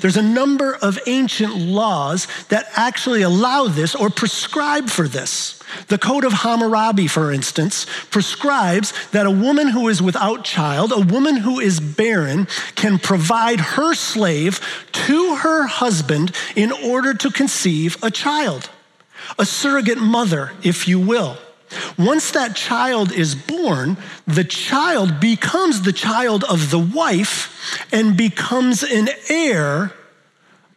There's 0.00 0.16
a 0.16 0.22
number 0.22 0.74
of 0.76 0.98
ancient 1.06 1.56
laws 1.56 2.26
that 2.48 2.68
actually 2.74 3.22
allow 3.22 3.68
this 3.68 3.94
or 3.94 4.10
prescribe 4.10 4.88
for 4.88 5.08
this. 5.08 5.58
The 5.88 5.98
Code 5.98 6.24
of 6.24 6.32
Hammurabi, 6.32 7.08
for 7.08 7.32
instance, 7.32 7.86
prescribes 8.10 8.92
that 9.10 9.26
a 9.26 9.30
woman 9.30 9.68
who 9.68 9.88
is 9.88 10.00
without 10.00 10.44
child, 10.44 10.92
a 10.92 11.00
woman 11.00 11.36
who 11.36 11.60
is 11.60 11.80
barren, 11.80 12.46
can 12.74 12.98
provide 12.98 13.60
her 13.60 13.94
slave 13.94 14.60
to 14.92 15.36
her 15.36 15.66
husband 15.66 16.34
in 16.56 16.72
order 16.72 17.12
to 17.14 17.30
conceive 17.30 17.96
a 18.02 18.10
child. 18.10 18.70
A 19.38 19.44
surrogate 19.44 19.98
mother, 19.98 20.52
if 20.62 20.88
you 20.88 20.98
will. 20.98 21.36
Once 21.98 22.30
that 22.30 22.56
child 22.56 23.12
is 23.12 23.34
born, 23.34 23.96
the 24.26 24.44
child 24.44 25.20
becomes 25.20 25.82
the 25.82 25.92
child 25.92 26.44
of 26.44 26.70
the 26.70 26.78
wife 26.78 27.84
and 27.92 28.16
becomes 28.16 28.82
an 28.82 29.08
heir 29.28 29.92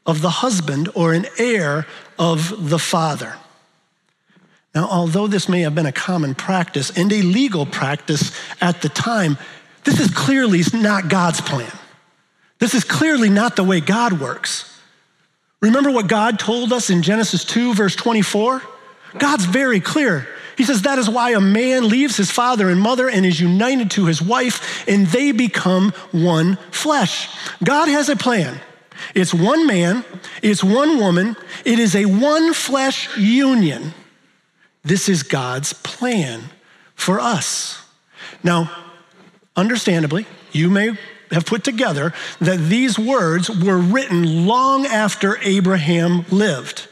of 0.05 0.21
the 0.21 0.29
husband 0.29 0.89
or 0.95 1.13
an 1.13 1.25
heir 1.37 1.85
of 2.17 2.69
the 2.69 2.79
father. 2.79 3.35
Now, 4.73 4.87
although 4.89 5.27
this 5.27 5.49
may 5.49 5.61
have 5.61 5.75
been 5.75 5.85
a 5.85 5.91
common 5.91 6.33
practice 6.33 6.97
and 6.97 7.11
a 7.11 7.21
legal 7.21 7.65
practice 7.65 8.31
at 8.61 8.81
the 8.81 8.89
time, 8.89 9.37
this 9.83 9.99
is 9.99 10.11
clearly 10.11 10.61
not 10.73 11.09
God's 11.09 11.41
plan. 11.41 11.71
This 12.59 12.73
is 12.73 12.83
clearly 12.83 13.29
not 13.29 13.55
the 13.55 13.63
way 13.63 13.81
God 13.81 14.19
works. 14.19 14.79
Remember 15.61 15.91
what 15.91 16.07
God 16.07 16.39
told 16.39 16.73
us 16.73 16.89
in 16.89 17.01
Genesis 17.01 17.43
2, 17.43 17.73
verse 17.73 17.95
24? 17.95 18.61
God's 19.17 19.45
very 19.45 19.79
clear. 19.79 20.27
He 20.57 20.63
says 20.63 20.81
that 20.81 20.99
is 20.99 21.09
why 21.09 21.31
a 21.31 21.41
man 21.41 21.87
leaves 21.87 22.17
his 22.17 22.31
father 22.31 22.69
and 22.69 22.79
mother 22.79 23.09
and 23.09 23.25
is 23.25 23.39
united 23.39 23.91
to 23.91 24.05
his 24.05 24.21
wife, 24.21 24.87
and 24.87 25.07
they 25.07 25.31
become 25.31 25.91
one 26.11 26.57
flesh. 26.71 27.29
God 27.63 27.87
has 27.87 28.09
a 28.09 28.15
plan. 28.15 28.59
It's 29.15 29.33
one 29.33 29.65
man, 29.65 30.05
it's 30.41 30.63
one 30.63 30.97
woman, 30.97 31.35
it 31.65 31.79
is 31.79 31.95
a 31.95 32.05
one 32.05 32.53
flesh 32.53 33.17
union. 33.17 33.93
This 34.83 35.09
is 35.09 35.23
God's 35.23 35.73
plan 35.73 36.41
for 36.95 37.19
us. 37.19 37.83
Now, 38.43 38.71
understandably, 39.55 40.25
you 40.51 40.69
may 40.69 40.97
have 41.31 41.45
put 41.45 41.63
together 41.63 42.13
that 42.39 42.57
these 42.57 42.99
words 42.99 43.49
were 43.49 43.77
written 43.77 44.45
long 44.45 44.85
after 44.85 45.37
Abraham 45.41 46.25
lived. 46.29 46.87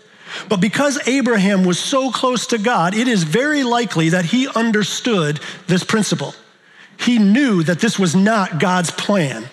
But 0.48 0.62
because 0.62 1.07
Abraham 1.07 1.63
was 1.63 1.79
so 1.79 2.12
close 2.12 2.48
to 2.48 2.57
God, 2.57 2.93
it 2.93 3.07
is 3.07 3.24
very 3.24 3.63
likely 3.63 4.09
that 4.09 4.25
he 4.25 4.48
understood 4.48 5.39
this 5.67 5.83
principle. 5.83 6.33
He 6.98 7.17
knew 7.17 7.63
that 7.63 7.79
this 7.79 7.98
was 7.98 8.15
not 8.15 8.59
God's 8.59 8.91
plan 8.91 9.45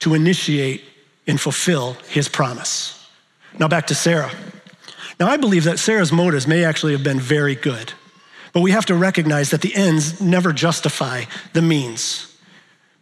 to 0.00 0.14
initiate 0.14 0.84
and 1.26 1.40
fulfill 1.40 1.94
his 2.08 2.28
promise. 2.28 3.08
Now, 3.58 3.68
back 3.68 3.86
to 3.88 3.94
Sarah. 3.94 4.32
Now, 5.20 5.28
I 5.28 5.36
believe 5.36 5.64
that 5.64 5.78
Sarah's 5.78 6.12
motives 6.12 6.46
may 6.46 6.64
actually 6.64 6.92
have 6.92 7.04
been 7.04 7.20
very 7.20 7.54
good, 7.54 7.92
but 8.52 8.60
we 8.60 8.72
have 8.72 8.86
to 8.86 8.94
recognize 8.94 9.50
that 9.50 9.60
the 9.60 9.74
ends 9.74 10.20
never 10.20 10.52
justify 10.52 11.24
the 11.52 11.62
means. 11.62 12.33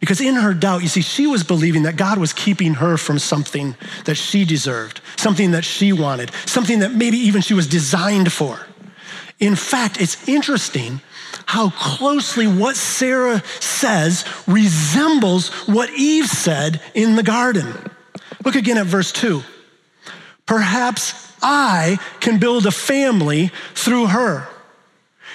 Because 0.03 0.19
in 0.19 0.35
her 0.35 0.53
doubt, 0.53 0.81
you 0.81 0.89
see, 0.89 0.99
she 0.99 1.27
was 1.27 1.45
believing 1.45 1.83
that 1.83 1.95
God 1.95 2.17
was 2.17 2.33
keeping 2.33 2.73
her 2.73 2.97
from 2.97 3.19
something 3.19 3.73
that 4.03 4.15
she 4.15 4.43
deserved, 4.43 4.99
something 5.15 5.51
that 5.51 5.63
she 5.63 5.93
wanted, 5.93 6.29
something 6.45 6.79
that 6.79 6.91
maybe 6.91 7.15
even 7.15 7.41
she 7.41 7.53
was 7.53 7.67
designed 7.67 8.29
for. 8.29 8.67
In 9.39 9.55
fact, 9.55 10.01
it's 10.01 10.27
interesting 10.27 10.99
how 11.45 11.69
closely 11.69 12.47
what 12.47 12.75
Sarah 12.75 13.41
says 13.61 14.25
resembles 14.45 15.47
what 15.69 15.89
Eve 15.91 16.27
said 16.27 16.81
in 16.93 17.15
the 17.15 17.23
garden. 17.23 17.73
Look 18.43 18.55
again 18.55 18.77
at 18.77 18.87
verse 18.87 19.13
2. 19.13 19.41
Perhaps 20.45 21.31
I 21.41 21.97
can 22.19 22.39
build 22.39 22.65
a 22.65 22.71
family 22.71 23.51
through 23.73 24.07
her. 24.07 24.49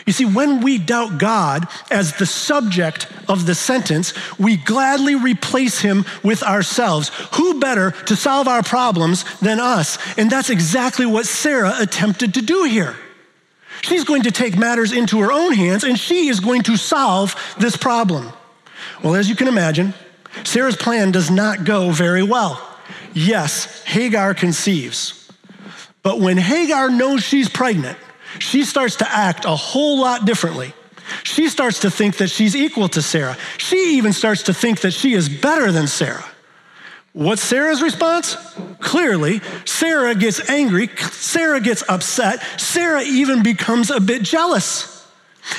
You 0.08 0.12
see, 0.12 0.24
when 0.24 0.62
we 0.62 0.78
doubt 0.78 1.18
God 1.18 1.68
as 1.90 2.14
the 2.14 2.24
subject 2.24 3.08
of 3.28 3.44
the 3.44 3.54
sentence, 3.54 4.14
we 4.38 4.56
gladly 4.56 5.14
replace 5.14 5.80
him 5.80 6.06
with 6.22 6.42
ourselves. 6.42 7.10
Who 7.34 7.60
better 7.60 7.90
to 8.06 8.16
solve 8.16 8.48
our 8.48 8.62
problems 8.62 9.26
than 9.40 9.60
us? 9.60 9.98
And 10.16 10.30
that's 10.30 10.48
exactly 10.48 11.04
what 11.04 11.26
Sarah 11.26 11.74
attempted 11.78 12.32
to 12.32 12.40
do 12.40 12.64
here. 12.64 12.96
She's 13.82 14.04
going 14.04 14.22
to 14.22 14.30
take 14.30 14.56
matters 14.56 14.92
into 14.92 15.20
her 15.20 15.30
own 15.30 15.52
hands 15.52 15.84
and 15.84 15.98
she 15.98 16.28
is 16.28 16.40
going 16.40 16.62
to 16.62 16.78
solve 16.78 17.36
this 17.58 17.76
problem. 17.76 18.32
Well, 19.04 19.14
as 19.14 19.28
you 19.28 19.36
can 19.36 19.46
imagine, 19.46 19.92
Sarah's 20.42 20.74
plan 20.74 21.12
does 21.12 21.30
not 21.30 21.64
go 21.64 21.90
very 21.90 22.22
well. 22.22 22.66
Yes, 23.12 23.84
Hagar 23.84 24.32
conceives. 24.32 25.30
But 26.02 26.18
when 26.18 26.38
Hagar 26.38 26.88
knows 26.88 27.22
she's 27.22 27.50
pregnant, 27.50 27.98
she 28.38 28.64
starts 28.64 28.96
to 28.96 29.10
act 29.10 29.44
a 29.44 29.56
whole 29.56 30.00
lot 30.00 30.24
differently. 30.24 30.74
She 31.22 31.48
starts 31.48 31.80
to 31.80 31.90
think 31.90 32.18
that 32.18 32.28
she's 32.28 32.54
equal 32.54 32.88
to 32.90 33.02
Sarah. 33.02 33.36
She 33.56 33.96
even 33.96 34.12
starts 34.12 34.44
to 34.44 34.54
think 34.54 34.80
that 34.80 34.92
she 34.92 35.14
is 35.14 35.28
better 35.28 35.72
than 35.72 35.86
Sarah. 35.86 36.24
What's 37.12 37.42
Sarah's 37.42 37.82
response? 37.82 38.36
Clearly, 38.80 39.40
Sarah 39.64 40.14
gets 40.14 40.48
angry, 40.48 40.88
Sarah 41.10 41.60
gets 41.60 41.82
upset, 41.88 42.42
Sarah 42.60 43.02
even 43.02 43.42
becomes 43.42 43.90
a 43.90 44.00
bit 44.00 44.22
jealous. 44.22 44.94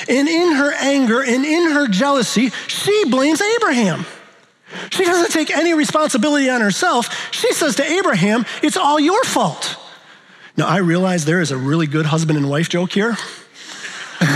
And 0.08 0.28
in 0.28 0.52
her 0.52 0.72
anger 0.72 1.20
and 1.20 1.44
in 1.44 1.72
her 1.72 1.88
jealousy, 1.88 2.50
she 2.68 3.04
blames 3.10 3.40
Abraham. 3.40 4.06
She 4.90 5.04
doesn't 5.04 5.32
take 5.32 5.50
any 5.50 5.74
responsibility 5.74 6.48
on 6.48 6.60
herself. 6.60 7.32
She 7.32 7.52
says 7.52 7.76
to 7.76 7.84
Abraham, 7.84 8.46
It's 8.62 8.76
all 8.76 9.00
your 9.00 9.22
fault. 9.24 9.76
Now, 10.60 10.66
I 10.66 10.76
realize 10.76 11.24
there 11.24 11.40
is 11.40 11.52
a 11.52 11.56
really 11.56 11.86
good 11.86 12.04
husband 12.04 12.36
and 12.36 12.50
wife 12.50 12.68
joke 12.68 12.92
here. 12.92 13.16
but 14.20 14.28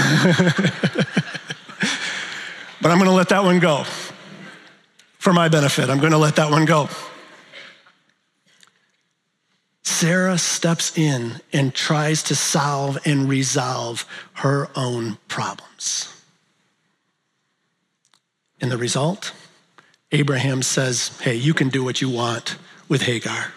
I'm 2.83 2.97
going 2.97 3.11
to 3.11 3.11
let 3.11 3.29
that 3.29 3.45
one 3.45 3.59
go. 3.59 3.85
For 5.19 5.35
my 5.35 5.51
benefit, 5.51 5.91
I'm 5.91 5.99
going 5.99 6.13
to 6.13 6.19
let 6.19 6.37
that 6.37 6.51
one 6.51 6.65
go. 6.65 6.89
Sarah 9.83 10.39
steps 10.39 10.97
in 10.97 11.43
and 11.53 11.75
tries 11.75 12.23
to 12.23 12.35
solve 12.35 12.99
and 13.05 13.29
resolve 13.29 14.07
her 14.33 14.71
own 14.75 15.19
problems. 15.29 16.09
And 18.63 18.73
the 18.73 18.79
result? 18.79 19.33
Abraham 20.11 20.63
says, 20.63 21.21
Hey, 21.21 21.35
you 21.35 21.53
can 21.53 21.69
do 21.69 21.85
what 21.85 22.01
you 22.01 22.09
want 22.09 22.57
with 22.89 23.03
Hagar. 23.03 23.53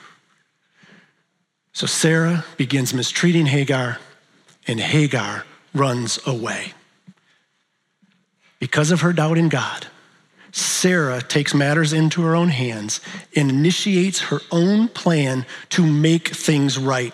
So 1.77 1.85
Sarah 1.85 2.43
begins 2.57 2.91
mistreating 2.91 3.45
Hagar, 3.45 3.99
and 4.65 4.79
Hagar 4.79 5.45
runs 5.75 6.19
away. 6.25 6.73
Because 8.57 8.89
of 8.89 9.01
her 9.01 9.13
doubt 9.13 9.37
in 9.37 9.47
God, 9.47 9.85
Sarah 10.51 11.21
takes 11.21 11.53
matters 11.53 11.93
into 11.93 12.23
her 12.23 12.35
own 12.35 12.49
hands 12.49 12.99
and 13.35 13.51
initiates 13.51 14.21
her 14.21 14.39
own 14.51 14.87
plan 14.87 15.45
to 15.69 15.85
make 15.85 16.29
things 16.29 16.79
right. 16.79 17.13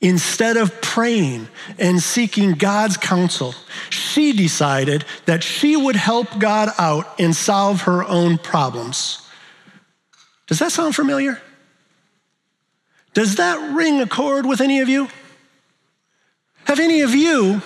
Instead 0.00 0.56
of 0.56 0.80
praying 0.82 1.46
and 1.78 2.02
seeking 2.02 2.54
God's 2.54 2.96
counsel, 2.96 3.54
she 3.88 4.32
decided 4.32 5.04
that 5.26 5.44
she 5.44 5.76
would 5.76 5.94
help 5.94 6.40
God 6.40 6.70
out 6.76 7.20
and 7.20 7.36
solve 7.36 7.82
her 7.82 8.02
own 8.02 8.36
problems. 8.36 9.24
Does 10.48 10.58
that 10.58 10.72
sound 10.72 10.96
familiar? 10.96 11.40
Does 13.14 13.36
that 13.36 13.74
ring 13.74 14.00
a 14.00 14.06
chord 14.06 14.44
with 14.44 14.60
any 14.60 14.80
of 14.80 14.88
you? 14.88 15.08
Have 16.64 16.80
any 16.80 17.00
of 17.00 17.14
you 17.14 17.62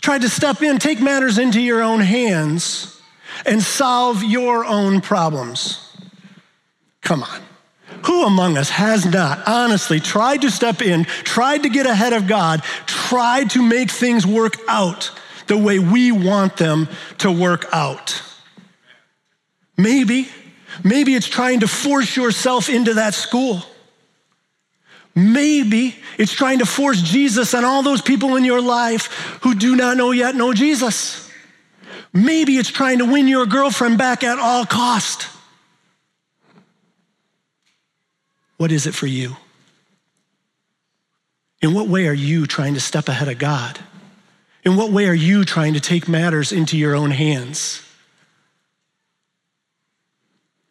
tried 0.00 0.22
to 0.22 0.28
step 0.28 0.62
in, 0.62 0.78
take 0.78 1.00
matters 1.00 1.38
into 1.38 1.60
your 1.60 1.82
own 1.82 2.00
hands? 2.00 3.00
and 3.46 3.62
solve 3.62 4.22
your 4.22 4.64
own 4.64 5.00
problems. 5.00 5.96
Come 7.02 7.22
on. 7.22 7.40
Who 8.06 8.24
among 8.24 8.56
us 8.56 8.70
has 8.70 9.04
not 9.04 9.46
honestly 9.46 10.00
tried 10.00 10.42
to 10.42 10.50
step 10.50 10.80
in, 10.80 11.04
tried 11.04 11.64
to 11.64 11.68
get 11.68 11.86
ahead 11.86 12.12
of 12.12 12.26
God, 12.26 12.62
tried 12.86 13.50
to 13.50 13.62
make 13.62 13.90
things 13.90 14.26
work 14.26 14.56
out 14.68 15.10
the 15.48 15.58
way 15.58 15.78
we 15.78 16.12
want 16.12 16.56
them 16.56 16.88
to 17.18 17.30
work 17.30 17.66
out? 17.72 18.22
Maybe, 19.76 20.28
maybe 20.82 21.14
it's 21.14 21.28
trying 21.28 21.60
to 21.60 21.68
force 21.68 22.16
yourself 22.16 22.68
into 22.68 22.94
that 22.94 23.14
school. 23.14 23.62
Maybe 25.14 25.96
it's 26.18 26.32
trying 26.32 26.60
to 26.60 26.66
force 26.66 27.02
Jesus 27.02 27.52
on 27.54 27.64
all 27.64 27.82
those 27.82 28.00
people 28.00 28.36
in 28.36 28.44
your 28.44 28.60
life 28.60 29.38
who 29.42 29.54
do 29.54 29.74
not 29.76 29.96
know 29.96 30.12
yet 30.12 30.34
know 30.34 30.52
Jesus. 30.52 31.28
Maybe 32.12 32.56
it's 32.56 32.70
trying 32.70 32.98
to 32.98 33.04
win 33.04 33.28
your 33.28 33.46
girlfriend 33.46 33.98
back 33.98 34.24
at 34.24 34.38
all 34.38 34.64
cost. 34.64 35.26
What 38.56 38.72
is 38.72 38.86
it 38.86 38.94
for 38.94 39.06
you? 39.06 39.36
In 41.62 41.74
what 41.74 41.88
way 41.88 42.06
are 42.08 42.14
you 42.14 42.46
trying 42.46 42.74
to 42.74 42.80
step 42.80 43.08
ahead 43.08 43.28
of 43.28 43.38
God? 43.38 43.78
In 44.64 44.76
what 44.76 44.90
way 44.90 45.06
are 45.06 45.14
you 45.14 45.44
trying 45.44 45.74
to 45.74 45.80
take 45.80 46.08
matters 46.08 46.52
into 46.52 46.76
your 46.76 46.94
own 46.94 47.10
hands? 47.10 47.82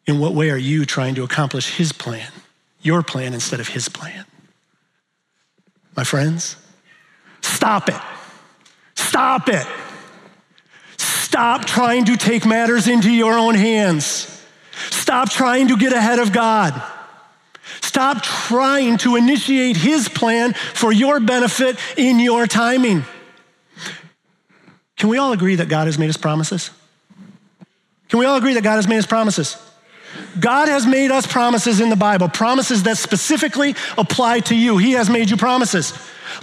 In 0.06 0.18
what 0.18 0.34
way 0.34 0.50
are 0.50 0.56
you 0.56 0.84
trying 0.84 1.14
to 1.16 1.24
accomplish 1.24 1.76
His 1.76 1.92
plan, 1.92 2.30
your 2.80 3.02
plan 3.02 3.34
instead 3.34 3.60
of 3.60 3.68
His 3.68 3.88
plan? 3.88 4.24
My 5.96 6.04
friends, 6.04 6.56
stop 7.40 7.88
it. 7.88 8.00
Stop 8.94 9.48
it. 9.48 9.66
Stop 10.96 11.64
trying 11.64 12.04
to 12.06 12.16
take 12.16 12.44
matters 12.44 12.88
into 12.88 13.10
your 13.10 13.38
own 13.38 13.54
hands. 13.54 14.44
Stop 14.90 15.30
trying 15.30 15.68
to 15.68 15.76
get 15.76 15.92
ahead 15.92 16.18
of 16.18 16.32
God. 16.32 16.80
Stop 17.80 18.22
trying 18.22 18.98
to 18.98 19.16
initiate 19.16 19.76
His 19.76 20.08
plan 20.08 20.54
for 20.54 20.92
your 20.92 21.20
benefit 21.20 21.78
in 21.96 22.18
your 22.18 22.46
timing. 22.46 23.04
Can 24.96 25.08
we 25.08 25.18
all 25.18 25.32
agree 25.32 25.56
that 25.56 25.68
God 25.68 25.86
has 25.86 25.98
made 25.98 26.06
His 26.06 26.16
promises? 26.16 26.70
Can 28.08 28.18
we 28.18 28.26
all 28.26 28.36
agree 28.36 28.54
that 28.54 28.64
God 28.64 28.76
has 28.76 28.88
made 28.88 28.96
His 28.96 29.06
promises? 29.06 29.56
God 30.38 30.68
has 30.68 30.86
made 30.86 31.10
us 31.10 31.26
promises 31.26 31.80
in 31.80 31.88
the 31.88 31.96
Bible, 31.96 32.28
promises 32.28 32.84
that 32.84 32.98
specifically 32.98 33.74
apply 33.98 34.40
to 34.40 34.54
you. 34.54 34.78
He 34.78 34.92
has 34.92 35.10
made 35.10 35.30
you 35.30 35.36
promises. 35.36 35.92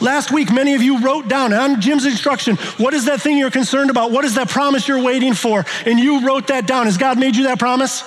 Last 0.01 0.31
week, 0.31 0.51
many 0.51 0.73
of 0.75 0.81
you 0.81 0.99
wrote 0.99 1.27
down 1.27 1.53
on 1.53 1.79
Jim's 1.79 2.05
instruction, 2.05 2.57
what 2.77 2.93
is 2.93 3.05
that 3.05 3.21
thing 3.21 3.37
you're 3.37 3.51
concerned 3.51 3.89
about? 3.89 4.11
What 4.11 4.25
is 4.25 4.35
that 4.35 4.49
promise 4.49 4.87
you're 4.87 5.01
waiting 5.01 5.33
for? 5.33 5.65
And 5.85 5.99
you 5.99 6.25
wrote 6.25 6.47
that 6.47 6.67
down. 6.67 6.85
Has 6.85 6.97
God 6.97 7.17
made 7.17 7.35
you 7.35 7.43
that 7.43 7.59
promise? 7.59 8.03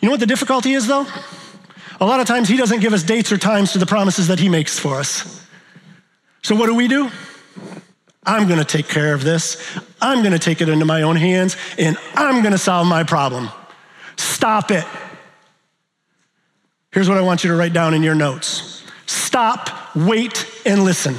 You 0.00 0.08
know 0.08 0.12
what 0.12 0.20
the 0.20 0.26
difficulty 0.26 0.72
is, 0.72 0.86
though? 0.86 1.06
A 2.00 2.06
lot 2.06 2.20
of 2.20 2.26
times, 2.26 2.48
He 2.48 2.56
doesn't 2.56 2.80
give 2.80 2.92
us 2.92 3.02
dates 3.02 3.30
or 3.30 3.38
times 3.38 3.72
to 3.72 3.78
the 3.78 3.86
promises 3.86 4.28
that 4.28 4.40
He 4.40 4.48
makes 4.48 4.78
for 4.78 4.98
us. 4.98 5.46
So, 6.42 6.56
what 6.56 6.66
do 6.66 6.74
we 6.74 6.88
do? 6.88 7.10
I'm 8.24 8.48
gonna 8.48 8.64
take 8.64 8.88
care 8.88 9.14
of 9.14 9.22
this. 9.22 9.62
I'm 10.00 10.22
gonna 10.22 10.38
take 10.38 10.60
it 10.60 10.68
into 10.68 10.84
my 10.84 11.02
own 11.02 11.16
hands, 11.16 11.56
and 11.78 11.96
I'm 12.14 12.42
gonna 12.42 12.58
solve 12.58 12.86
my 12.86 13.04
problem. 13.04 13.50
Stop 14.16 14.70
it. 14.70 14.84
Here's 16.92 17.08
what 17.08 17.18
I 17.18 17.22
want 17.22 17.42
you 17.42 17.50
to 17.50 17.56
write 17.56 17.72
down 17.72 17.94
in 17.94 18.02
your 18.02 18.14
notes 18.14 18.84
stop, 19.06 19.96
wait, 19.96 20.46
and 20.66 20.84
listen. 20.84 21.16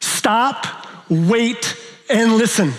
Stop, 0.00 0.66
wait, 1.08 1.76
and 2.08 2.36
listen. 2.36 2.72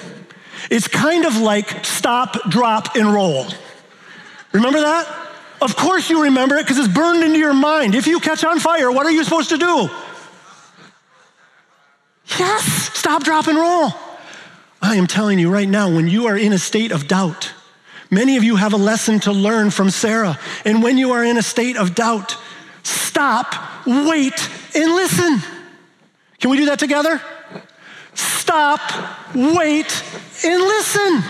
It's 0.69 0.87
kind 0.87 1.25
of 1.25 1.37
like 1.37 1.85
stop, 1.85 2.49
drop, 2.49 2.95
and 2.95 3.11
roll. 3.13 3.45
Remember 4.53 4.79
that? 4.79 5.07
Of 5.61 5.75
course 5.75 6.09
you 6.09 6.23
remember 6.23 6.55
it 6.55 6.63
because 6.63 6.79
it's 6.79 6.93
burned 6.93 7.23
into 7.23 7.37
your 7.37 7.53
mind. 7.53 7.93
If 7.93 8.07
you 8.07 8.19
catch 8.19 8.43
on 8.43 8.59
fire, 8.59 8.91
what 8.91 9.05
are 9.05 9.11
you 9.11 9.23
supposed 9.23 9.49
to 9.49 9.57
do? 9.57 9.89
Yes, 12.39 12.63
stop, 12.97 13.23
drop, 13.23 13.47
and 13.47 13.57
roll. 13.57 13.91
I 14.81 14.95
am 14.95 15.05
telling 15.05 15.37
you 15.37 15.51
right 15.51 15.69
now, 15.69 15.93
when 15.93 16.07
you 16.07 16.27
are 16.27 16.37
in 16.37 16.53
a 16.53 16.57
state 16.57 16.91
of 16.91 17.07
doubt, 17.07 17.53
Many 18.13 18.35
of 18.35 18.43
you 18.43 18.57
have 18.57 18.73
a 18.73 18.77
lesson 18.77 19.21
to 19.21 19.31
learn 19.31 19.71
from 19.71 19.89
Sarah. 19.89 20.37
And 20.65 20.83
when 20.83 20.97
you 20.97 21.13
are 21.13 21.23
in 21.23 21.37
a 21.37 21.41
state 21.41 21.77
of 21.77 21.95
doubt, 21.95 22.35
stop, 22.83 23.55
wait, 23.87 24.49
and 24.75 24.93
listen. 24.93 25.39
Can 26.39 26.51
we 26.51 26.57
do 26.57 26.65
that 26.65 26.77
together? 26.77 27.21
Stop, 28.13 28.81
wait, 29.33 30.03
and 30.43 30.61
listen. 30.61 31.23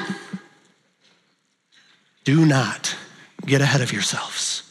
Do 2.24 2.48
not 2.48 2.96
get 3.46 3.62
ahead 3.62 3.82
of 3.82 3.94
yourselves. 3.94 4.64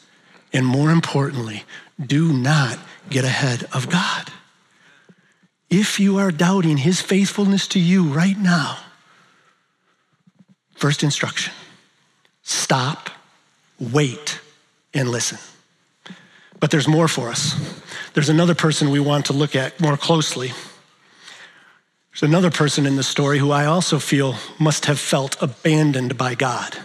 And 0.53 0.67
more 0.67 0.91
importantly, 0.91 1.63
do 2.05 2.33
not 2.33 2.77
get 3.09 3.25
ahead 3.25 3.69
of 3.73 3.89
God. 3.89 4.33
If 5.69 6.01
you 6.01 6.19
are 6.19 6.33
doubting 6.33 6.79
his 6.79 7.01
faithfulness 7.01 7.69
to 7.69 7.79
you 7.79 8.13
right 8.13 8.37
now, 8.37 8.79
first 10.75 11.05
instruction 11.05 11.53
stop, 12.51 13.11
wait, 13.79 14.41
and 14.93 15.09
listen. 15.09 15.39
But 16.59 16.71
there's 16.71 16.89
more 16.89 17.09
for 17.09 17.29
us. 17.29 17.55
There's 18.13 18.29
another 18.29 18.55
person 18.55 18.91
we 18.91 19.01
want 19.01 19.27
to 19.27 19.33
look 19.33 19.57
at 19.57 19.81
more 19.81 19.97
closely. 19.97 20.53
There's 22.13 22.29
another 22.29 22.51
person 22.51 22.87
in 22.87 22.97
the 22.97 23.03
story 23.03 23.39
who 23.39 23.51
I 23.51 23.65
also 23.67 23.99
feel 23.99 24.37
must 24.59 24.87
have 24.87 24.99
felt 24.99 25.41
abandoned 25.41 26.19
by 26.19 26.35
God. 26.35 26.77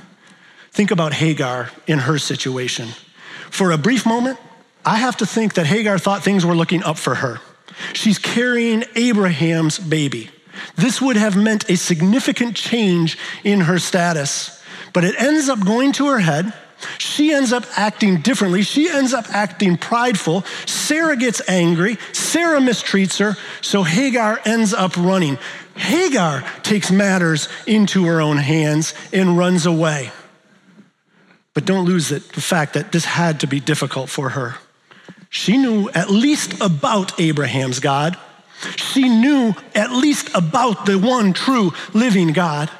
Think 0.71 0.91
about 0.91 1.13
Hagar 1.13 1.71
in 1.87 1.99
her 1.99 2.17
situation. 2.19 2.89
For 3.49 3.71
a 3.71 3.77
brief 3.77 4.05
moment, 4.05 4.39
I 4.85 4.97
have 4.97 5.17
to 5.17 5.25
think 5.25 5.55
that 5.55 5.65
Hagar 5.65 5.97
thought 5.97 6.23
things 6.23 6.45
were 6.45 6.55
looking 6.55 6.83
up 6.83 6.97
for 6.97 7.15
her. 7.15 7.41
She's 7.93 8.19
carrying 8.19 8.83
Abraham's 8.95 9.79
baby. 9.79 10.29
This 10.75 11.01
would 11.01 11.17
have 11.17 11.35
meant 11.35 11.69
a 11.69 11.75
significant 11.75 12.55
change 12.55 13.17
in 13.43 13.61
her 13.61 13.79
status. 13.79 14.54
But 14.95 15.03
it 15.03 15.21
ends 15.21 15.49
up 15.49 15.59
going 15.59 15.91
to 15.91 16.07
her 16.07 16.19
head. 16.19 16.53
She 16.99 17.33
ends 17.33 17.51
up 17.51 17.65
acting 17.75 18.21
differently. 18.21 18.63
She 18.63 18.89
ends 18.89 19.13
up 19.13 19.25
acting 19.29 19.75
prideful. 19.75 20.43
Sarah 20.65 21.17
gets 21.17 21.41
angry. 21.49 21.97
Sarah 22.13 22.61
mistreats 22.61 23.19
her. 23.19 23.35
So 23.59 23.83
Hagar 23.83 24.39
ends 24.45 24.73
up 24.73 24.95
running. 24.95 25.37
Hagar 25.75 26.45
takes 26.63 26.91
matters 26.91 27.49
into 27.67 28.05
her 28.05 28.21
own 28.21 28.37
hands 28.37 28.93
and 29.11 29.37
runs 29.37 29.65
away. 29.65 30.11
But 31.53 31.65
don't 31.65 31.83
lose 31.83 32.13
it, 32.13 32.31
the 32.31 32.39
fact 32.41 32.75
that 32.75 32.93
this 32.93 33.03
had 33.03 33.41
to 33.41 33.47
be 33.47 33.59
difficult 33.59 34.09
for 34.09 34.29
her. 34.29 34.55
She 35.29 35.57
knew 35.57 35.89
at 35.89 36.09
least 36.09 36.61
about 36.61 37.19
Abraham's 37.19 37.81
God. 37.81 38.17
She 38.77 39.09
knew 39.09 39.55
at 39.73 39.91
least 39.91 40.29
about 40.33 40.85
the 40.85 40.97
one 40.97 41.33
true 41.33 41.73
living 41.93 42.31
God. 42.31 42.71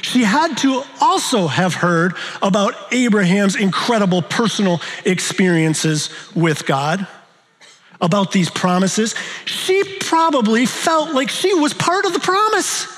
She 0.00 0.24
had 0.24 0.56
to 0.58 0.82
also 1.00 1.46
have 1.46 1.74
heard 1.74 2.14
about 2.40 2.74
Abraham's 2.92 3.56
incredible 3.56 4.22
personal 4.22 4.80
experiences 5.04 6.10
with 6.34 6.66
God, 6.66 7.06
about 8.00 8.32
these 8.32 8.50
promises. 8.50 9.14
She 9.44 9.98
probably 10.00 10.66
felt 10.66 11.14
like 11.14 11.28
she 11.28 11.54
was 11.54 11.74
part 11.74 12.04
of 12.04 12.12
the 12.12 12.20
promise. 12.20 12.88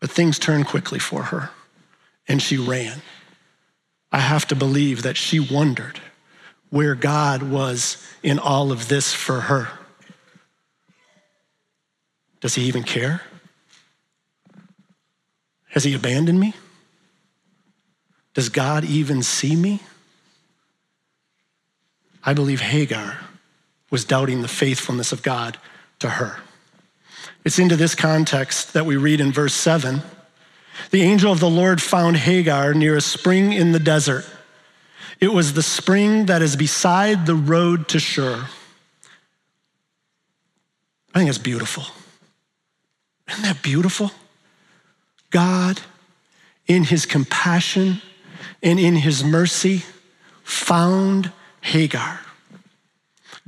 But 0.00 0.10
things 0.10 0.38
turned 0.38 0.66
quickly 0.66 0.98
for 0.98 1.24
her, 1.24 1.50
and 2.26 2.42
she 2.42 2.56
ran. 2.56 3.02
I 4.12 4.18
have 4.18 4.46
to 4.48 4.56
believe 4.56 5.02
that 5.02 5.16
she 5.16 5.38
wondered 5.38 6.00
where 6.70 6.94
God 6.94 7.42
was 7.42 7.96
in 8.22 8.38
all 8.38 8.72
of 8.72 8.88
this 8.88 9.12
for 9.12 9.42
her. 9.42 9.68
Does 12.40 12.54
he 12.54 12.62
even 12.64 12.82
care? 12.82 13.22
Has 15.70 15.84
he 15.84 15.94
abandoned 15.94 16.38
me? 16.38 16.54
Does 18.34 18.48
God 18.48 18.84
even 18.84 19.22
see 19.22 19.56
me? 19.56 19.80
I 22.24 22.34
believe 22.34 22.60
Hagar 22.60 23.18
was 23.90 24.04
doubting 24.04 24.42
the 24.42 24.48
faithfulness 24.48 25.10
of 25.10 25.22
God 25.22 25.56
to 25.98 26.08
her. 26.08 26.38
It's 27.44 27.58
into 27.58 27.76
this 27.76 27.94
context 27.94 28.74
that 28.74 28.86
we 28.86 28.96
read 28.96 29.20
in 29.20 29.32
verse 29.32 29.54
7 29.54 30.02
the 30.90 31.02
angel 31.02 31.30
of 31.30 31.40
the 31.40 31.50
Lord 31.50 31.82
found 31.82 32.16
Hagar 32.16 32.72
near 32.72 32.96
a 32.96 33.00
spring 33.00 33.52
in 33.52 33.72
the 33.72 33.78
desert. 33.78 34.24
It 35.20 35.32
was 35.32 35.52
the 35.52 35.62
spring 35.62 36.26
that 36.26 36.40
is 36.40 36.56
beside 36.56 37.26
the 37.26 37.34
road 37.34 37.88
to 37.88 37.98
Shur. 37.98 38.46
I 41.14 41.18
think 41.18 41.28
that's 41.28 41.38
beautiful. 41.38 41.84
Isn't 43.28 43.42
that 43.42 43.62
beautiful? 43.62 44.10
God, 45.30 45.80
in 46.66 46.84
his 46.84 47.06
compassion 47.06 48.02
and 48.62 48.78
in 48.78 48.96
his 48.96 49.24
mercy, 49.24 49.84
found 50.42 51.32
Hagar. 51.60 52.20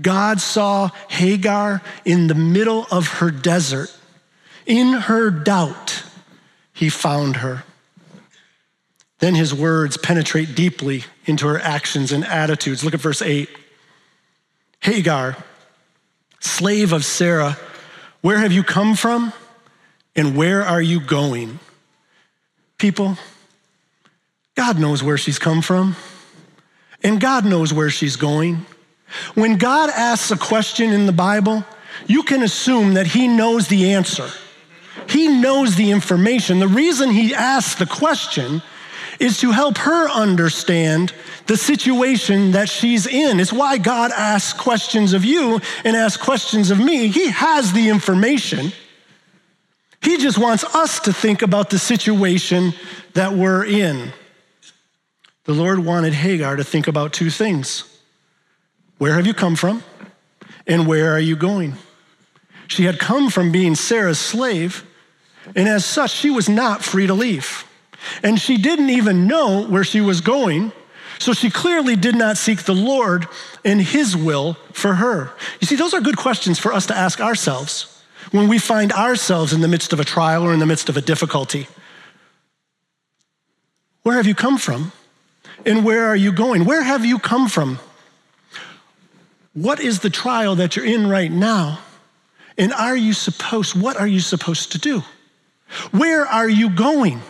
God 0.01 0.40
saw 0.40 0.90
Hagar 1.09 1.83
in 2.05 2.27
the 2.27 2.35
middle 2.35 2.87
of 2.90 3.09
her 3.09 3.31
desert. 3.31 3.95
In 4.66 4.92
her 4.92 5.31
doubt, 5.31 6.05
he 6.73 6.88
found 6.88 7.37
her. 7.37 7.64
Then 9.18 9.35
his 9.35 9.55
words 9.55 9.97
penetrate 9.97 10.55
deeply 10.55 11.05
into 11.27 11.47
her 11.47 11.61
actions 11.61 12.11
and 12.11 12.25
attitudes. 12.25 12.85
Look 12.85 12.95
at 12.95 13.01
verse 13.01 13.23
8. 13.23 13.49
Hagar, 14.81 15.37
slave 16.40 16.92
of 16.92 17.05
Sarah, 17.05 17.57
where 18.21 18.38
have 18.38 18.51
you 18.51 18.64
come 18.64 18.97
from 18.97 19.33
and 20.16 20.37
where 20.37 20.64
are 20.64 20.83
you 20.83 21.01
going? 21.01 21.61
People, 22.83 23.16
God 24.57 24.77
knows 24.77 25.05
where 25.05 25.16
she's 25.16 25.38
come 25.38 25.62
from 25.62 25.95
and 27.05 27.21
God 27.21 27.45
knows 27.45 27.73
where 27.73 27.90
she's 27.90 28.16
going. 28.16 28.66
When 29.37 29.57
God 29.57 29.88
asks 29.88 30.33
a 30.33 30.37
question 30.37 30.90
in 30.90 31.07
the 31.07 31.12
Bible, 31.12 31.64
you 32.09 32.25
can 32.25 32.42
assume 32.42 32.95
that 32.95 33.07
he 33.07 33.29
knows 33.29 33.68
the 33.68 33.92
answer. 33.92 34.29
He 35.09 35.29
knows 35.29 35.77
the 35.77 35.92
information. 35.92 36.59
The 36.59 36.66
reason 36.66 37.11
he 37.11 37.33
asks 37.33 37.77
the 37.77 37.87
question 37.87 38.62
is 39.21 39.38
to 39.42 39.53
help 39.53 39.79
her 39.79 40.09
understand 40.09 41.14
the 41.47 41.57
situation 41.57 42.51
that 42.51 42.68
she's 42.68 43.07
in. 43.07 43.38
It's 43.38 43.53
why 43.53 43.79
God 43.79 44.11
asks 44.11 44.61
questions 44.61 45.12
of 45.12 45.25
you 45.25 45.61
and 45.85 45.95
asks 45.95 46.21
questions 46.21 46.73
of 46.73 46.81
me. 46.81 47.07
He 47.07 47.31
has 47.31 47.73
the 47.73 47.88
information. 47.90 48.73
He 50.02 50.18
just 50.18 50.36
wants 50.36 50.64
us 50.64 51.00
to 51.00 51.12
think 51.12 51.42
about 51.42 51.70
the 51.70 51.78
situation 51.78 52.72
that 53.14 53.32
we're 53.32 53.64
in. 53.64 54.12
The 55.44 55.52
Lord 55.52 55.78
wanted 55.78 56.12
Hagar 56.12 56.56
to 56.56 56.64
think 56.64 56.88
about 56.88 57.12
two 57.12 57.30
things 57.30 57.84
Where 58.98 59.14
have 59.14 59.26
you 59.26 59.34
come 59.34 59.56
from? 59.56 59.82
And 60.66 60.86
where 60.86 61.12
are 61.12 61.20
you 61.20 61.36
going? 61.36 61.74
She 62.68 62.84
had 62.84 62.98
come 62.98 63.30
from 63.30 63.52
being 63.52 63.74
Sarah's 63.74 64.18
slave, 64.18 64.84
and 65.56 65.68
as 65.68 65.84
such, 65.84 66.12
she 66.12 66.30
was 66.30 66.48
not 66.48 66.84
free 66.84 67.06
to 67.06 67.14
leave. 67.14 67.64
And 68.22 68.40
she 68.40 68.56
didn't 68.56 68.90
even 68.90 69.26
know 69.26 69.66
where 69.66 69.84
she 69.84 70.00
was 70.00 70.20
going. 70.20 70.72
So 71.18 71.32
she 71.32 71.50
clearly 71.50 71.94
did 71.96 72.16
not 72.16 72.36
seek 72.36 72.62
the 72.62 72.74
Lord 72.74 73.28
and 73.64 73.80
his 73.80 74.16
will 74.16 74.54
for 74.72 74.94
her. 74.94 75.32
You 75.60 75.66
see, 75.66 75.76
those 75.76 75.94
are 75.94 76.00
good 76.00 76.16
questions 76.16 76.58
for 76.58 76.72
us 76.72 76.86
to 76.86 76.96
ask 76.96 77.20
ourselves 77.20 77.91
when 78.33 78.49
we 78.49 78.59
find 78.59 78.92
ourselves 78.92 79.53
in 79.53 79.61
the 79.61 79.68
midst 79.68 79.92
of 79.92 80.01
a 80.01 80.05
trial 80.05 80.42
or 80.42 80.53
in 80.53 80.59
the 80.59 80.66
midst 80.66 80.88
of 80.88 80.97
a 80.97 81.01
difficulty. 81.01 81.68
Where 84.03 84.16
have 84.16 84.27
you 84.27 84.35
come 84.35 84.59
from? 84.59 84.92
And 85.64 85.85
where 85.85 86.07
are 86.07 86.16
you 86.16 86.33
going? 86.33 86.64
Where 86.64 86.83
have 86.83 87.05
you 87.05 87.18
come 87.18 87.49
from? 87.49 87.79
What 89.55 89.81
is 89.81 90.01
the 90.01 90.11
trial 90.11 90.57
that 90.57 90.77
you're 90.77 90.87
in 90.87 91.09
right 91.09 91.31
now? 91.31 91.79
And 92.59 92.73
are 92.73 92.97
you 92.97 93.12
supposed, 93.12 93.81
what 93.81 93.97
are 93.97 94.07
you 94.07 94.21
supposed 94.21 94.73
to 94.73 94.79
do? 94.79 95.03
Where 95.90 96.27
are 96.27 96.49
you 96.49 96.71
going? 96.71 97.21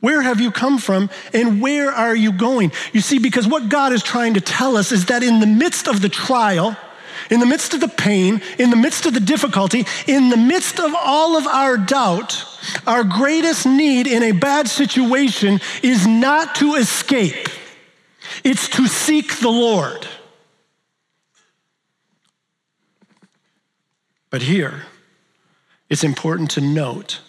Where 0.00 0.22
have 0.22 0.40
you 0.40 0.50
come 0.50 0.78
from 0.78 1.08
and 1.32 1.62
where 1.62 1.90
are 1.90 2.14
you 2.14 2.32
going? 2.32 2.72
You 2.92 3.00
see, 3.00 3.18
because 3.18 3.46
what 3.46 3.68
God 3.68 3.92
is 3.92 4.02
trying 4.02 4.34
to 4.34 4.40
tell 4.40 4.76
us 4.76 4.92
is 4.92 5.06
that 5.06 5.22
in 5.22 5.40
the 5.40 5.46
midst 5.46 5.88
of 5.88 6.02
the 6.02 6.08
trial, 6.08 6.76
in 7.30 7.40
the 7.40 7.46
midst 7.46 7.74
of 7.74 7.80
the 7.80 7.88
pain, 7.88 8.40
in 8.58 8.70
the 8.70 8.76
midst 8.76 9.06
of 9.06 9.14
the 9.14 9.20
difficulty, 9.20 9.86
in 10.06 10.30
the 10.30 10.36
midst 10.36 10.78
of 10.78 10.94
all 10.94 11.36
of 11.36 11.46
our 11.46 11.76
doubt, 11.76 12.44
our 12.86 13.04
greatest 13.04 13.66
need 13.66 14.06
in 14.06 14.22
a 14.22 14.32
bad 14.32 14.68
situation 14.68 15.60
is 15.82 16.06
not 16.06 16.54
to 16.56 16.74
escape, 16.74 17.48
it's 18.42 18.68
to 18.70 18.86
seek 18.86 19.38
the 19.38 19.50
Lord. 19.50 20.06
But 24.30 24.42
here, 24.42 24.82
it's 25.88 26.02
important 26.02 26.50
to 26.52 26.60
note 26.60 27.20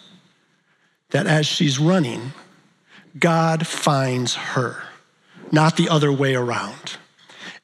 that 1.10 1.26
as 1.26 1.46
she's 1.46 1.78
running, 1.78 2.32
God 3.18 3.66
finds 3.66 4.34
her, 4.34 4.82
not 5.52 5.76
the 5.76 5.88
other 5.88 6.10
way 6.10 6.34
around. 6.34 6.96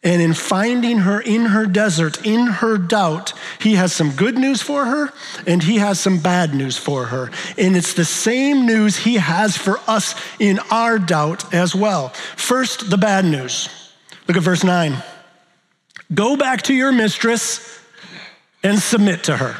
And 0.05 0.21
in 0.21 0.35
finding 0.35 0.99
her 0.99 1.21
in 1.21 1.47
her 1.47 1.65
desert, 1.65 2.27
in 2.27 2.47
her 2.47 2.77
doubt, 2.77 3.35
he 3.61 3.77
has 3.77 3.93
some 3.93 4.11
good 4.11 4.37
news 4.37 4.61
for 4.61 4.85
her 4.85 5.12
and 5.47 5.62
he 5.62 5.77
has 5.77 6.01
some 6.01 6.19
bad 6.19 6.55
news 6.55 6.77
for 6.77 7.07
her. 7.07 7.31
And 7.57 7.77
it's 7.77 7.95
the 7.95 8.05
same 8.05 8.67
news 8.67 8.97
he 8.97 9.15
has 9.15 9.57
for 9.57 9.79
us 9.87 10.17
in 10.41 10.59
our 10.71 10.99
doubt 10.99 11.55
as 11.55 11.75
well. 11.75 12.09
First, 12.37 12.91
the 12.91 12.99
bad 12.99 13.25
news. 13.25 13.69
Look 14.27 14.37
at 14.37 14.43
verse 14.43 14.65
9. 14.65 14.97
Go 16.12 16.37
back 16.37 16.62
to 16.62 16.75
your 16.75 16.91
mistress 16.91 17.81
and 18.65 18.79
submit 18.81 19.25
to 19.25 19.37
her. 19.37 19.57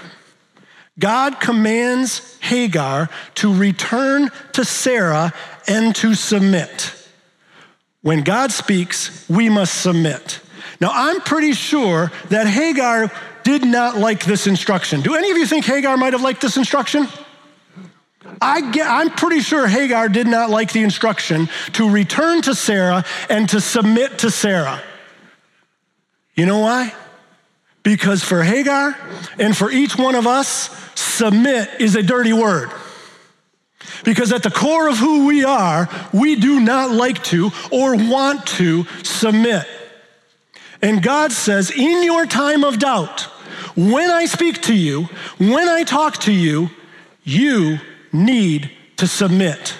God 0.99 1.41
commands 1.41 2.37
Hagar 2.41 3.09
to 3.37 3.55
return 3.55 4.31
to 4.53 4.65
Sarah 4.65 5.33
and 5.67 5.95
to 5.97 6.15
submit. 6.15 7.02
When 8.03 8.23
God 8.23 8.53
speaks, 8.53 9.29
we 9.29 9.49
must 9.49 9.81
submit. 9.81 10.41
Now, 10.81 10.91
I'm 10.93 11.21
pretty 11.21 11.53
sure 11.53 12.11
that 12.29 12.47
Hagar 12.47 13.11
did 13.45 13.65
not 13.65 13.97
like 13.97 14.25
this 14.25 14.47
instruction. 14.47 15.01
Do 15.01 15.15
any 15.15 15.31
of 15.31 15.39
you 15.39 15.47
think 15.47 15.65
Hagar 15.65 15.97
might 15.97 16.13
have 16.13 16.23
liked 16.23 16.41
this 16.41 16.57
instruction? 16.57 17.09
I 18.41 18.73
get, 18.73 18.89
I'm 18.89 19.11
pretty 19.11 19.41
sure 19.41 19.67
Hagar 19.69 20.09
did 20.09 20.27
not 20.27 20.51
like 20.51 20.73
the 20.73 20.83
instruction 20.83 21.49
to 21.75 21.91
return 21.91 22.43
to 22.43 22.55
Sarah 22.55 23.05
and 23.29 23.49
to 23.51 23.61
submit 23.61 24.19
to 24.19 24.31
Sarah. 24.31 24.83
You 26.35 26.47
know 26.47 26.59
why? 26.59 26.93
Because 27.83 28.23
for 28.23 28.43
Hagar 28.43 28.97
and 29.39 29.57
for 29.57 29.71
each 29.71 29.97
one 29.97 30.15
of 30.15 30.27
us, 30.27 30.71
submit 30.95 31.69
is 31.81 31.95
a 31.95 32.03
dirty 32.03 32.33
word. 32.33 32.71
Because 34.05 34.33
at 34.33 34.43
the 34.43 34.51
core 34.51 34.89
of 34.89 34.99
who 34.99 35.27
we 35.27 35.45
are, 35.45 35.89
we 36.13 36.37
do 36.37 36.61
not 36.61 36.91
like 36.91 37.23
to 37.25 37.51
or 37.71 37.97
want 37.97 38.47
to 38.59 38.85
submit. 39.03 39.67
And 40.81 41.03
God 41.03 41.33
says, 41.33 41.71
in 41.71 42.03
your 42.03 42.27
time 42.27 42.65
of 42.65 42.79
doubt, 42.79 43.23
when 43.77 44.11
I 44.11 44.27
speak 44.27 44.63
to 44.63 44.75
you, 44.75 45.05
when 45.39 45.69
I 45.69 45.85
talk 45.85 46.19
to 46.19 46.33
you, 46.33 46.71
you 47.23 47.79
need 48.13 48.71
to 48.97 49.07
submit. 49.07 49.75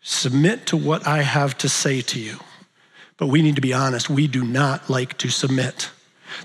Submit 0.00 0.66
to 0.66 0.76
what 0.76 1.06
I 1.06 1.22
have 1.22 1.56
to 1.58 1.68
say 1.68 2.00
to 2.00 2.20
you. 2.20 2.38
But 3.16 3.28
we 3.28 3.42
need 3.42 3.54
to 3.56 3.62
be 3.62 3.72
honest, 3.72 4.10
we 4.10 4.26
do 4.26 4.44
not 4.44 4.90
like 4.90 5.16
to 5.18 5.30
submit. 5.30 5.90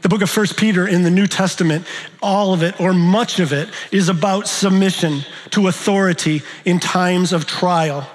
The 0.01 0.10
book 0.10 0.21
of 0.21 0.30
First 0.30 0.58
Peter 0.58 0.88
in 0.88 1.04
the 1.04 1.12
New 1.12 1.27
Testament, 1.27 1.86
all 2.21 2.54
of 2.54 2.63
it 2.63 2.80
or 2.80 2.93
much 2.93 3.39
of 3.39 3.54
it 3.54 3.69
is 3.91 4.10
about 4.10 4.47
submission 4.47 5.21
to 5.51 5.67
authority 5.67 6.41
in 6.65 6.80
times 6.80 7.34
of 7.34 7.45
trial. 7.45 8.10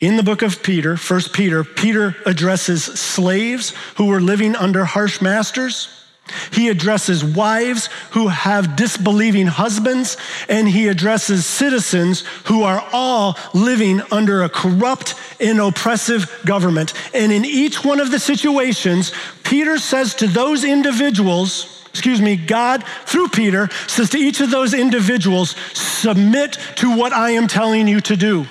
In 0.00 0.16
the 0.16 0.22
book 0.22 0.42
of 0.42 0.62
Peter, 0.62 0.96
First 0.96 1.32
Peter, 1.32 1.64
Peter 1.64 2.14
addresses 2.24 2.84
slaves 2.84 3.74
who 3.96 4.06
were 4.06 4.20
living 4.20 4.54
under 4.54 4.84
harsh 4.84 5.20
masters. 5.20 6.07
He 6.52 6.68
addresses 6.68 7.24
wives 7.24 7.86
who 8.12 8.28
have 8.28 8.76
disbelieving 8.76 9.46
husbands, 9.46 10.16
and 10.48 10.68
he 10.68 10.88
addresses 10.88 11.46
citizens 11.46 12.20
who 12.46 12.62
are 12.62 12.84
all 12.92 13.36
living 13.54 14.02
under 14.10 14.42
a 14.42 14.48
corrupt 14.48 15.14
and 15.40 15.60
oppressive 15.60 16.40
government. 16.44 16.92
And 17.14 17.32
in 17.32 17.44
each 17.44 17.84
one 17.84 18.00
of 18.00 18.10
the 18.10 18.18
situations, 18.18 19.12
Peter 19.44 19.78
says 19.78 20.14
to 20.16 20.26
those 20.26 20.64
individuals, 20.64 21.86
excuse 21.90 22.20
me, 22.20 22.36
God 22.36 22.84
through 23.06 23.28
Peter 23.28 23.68
says 23.86 24.10
to 24.10 24.18
each 24.18 24.40
of 24.40 24.50
those 24.50 24.74
individuals, 24.74 25.56
submit 25.74 26.58
to 26.76 26.96
what 26.96 27.12
I 27.12 27.30
am 27.30 27.48
telling 27.48 27.88
you 27.88 28.00
to 28.02 28.16
do. 28.16 28.46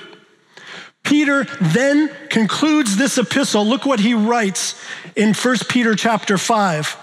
Peter 1.03 1.45
then 1.61 2.09
concludes 2.29 2.97
this 2.97 3.17
epistle. 3.17 3.65
Look 3.65 3.85
what 3.85 4.01
he 4.01 4.13
writes 4.13 4.75
in 5.15 5.33
1 5.33 5.57
Peter 5.69 5.95
chapter 5.95 6.37
5. 6.37 6.97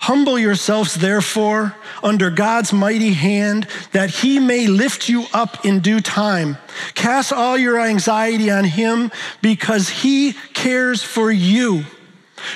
Humble 0.00 0.38
yourselves, 0.38 0.94
therefore, 0.94 1.74
under 2.02 2.30
God's 2.30 2.72
mighty 2.72 3.12
hand, 3.12 3.66
that 3.92 4.10
he 4.10 4.38
may 4.38 4.66
lift 4.66 5.08
you 5.08 5.26
up 5.34 5.64
in 5.64 5.80
due 5.80 6.00
time. 6.00 6.56
Cast 6.94 7.32
all 7.32 7.58
your 7.58 7.80
anxiety 7.80 8.50
on 8.50 8.64
him 8.64 9.10
because 9.42 9.88
he 9.88 10.34
cares 10.54 11.02
for 11.02 11.30
you. 11.30 11.84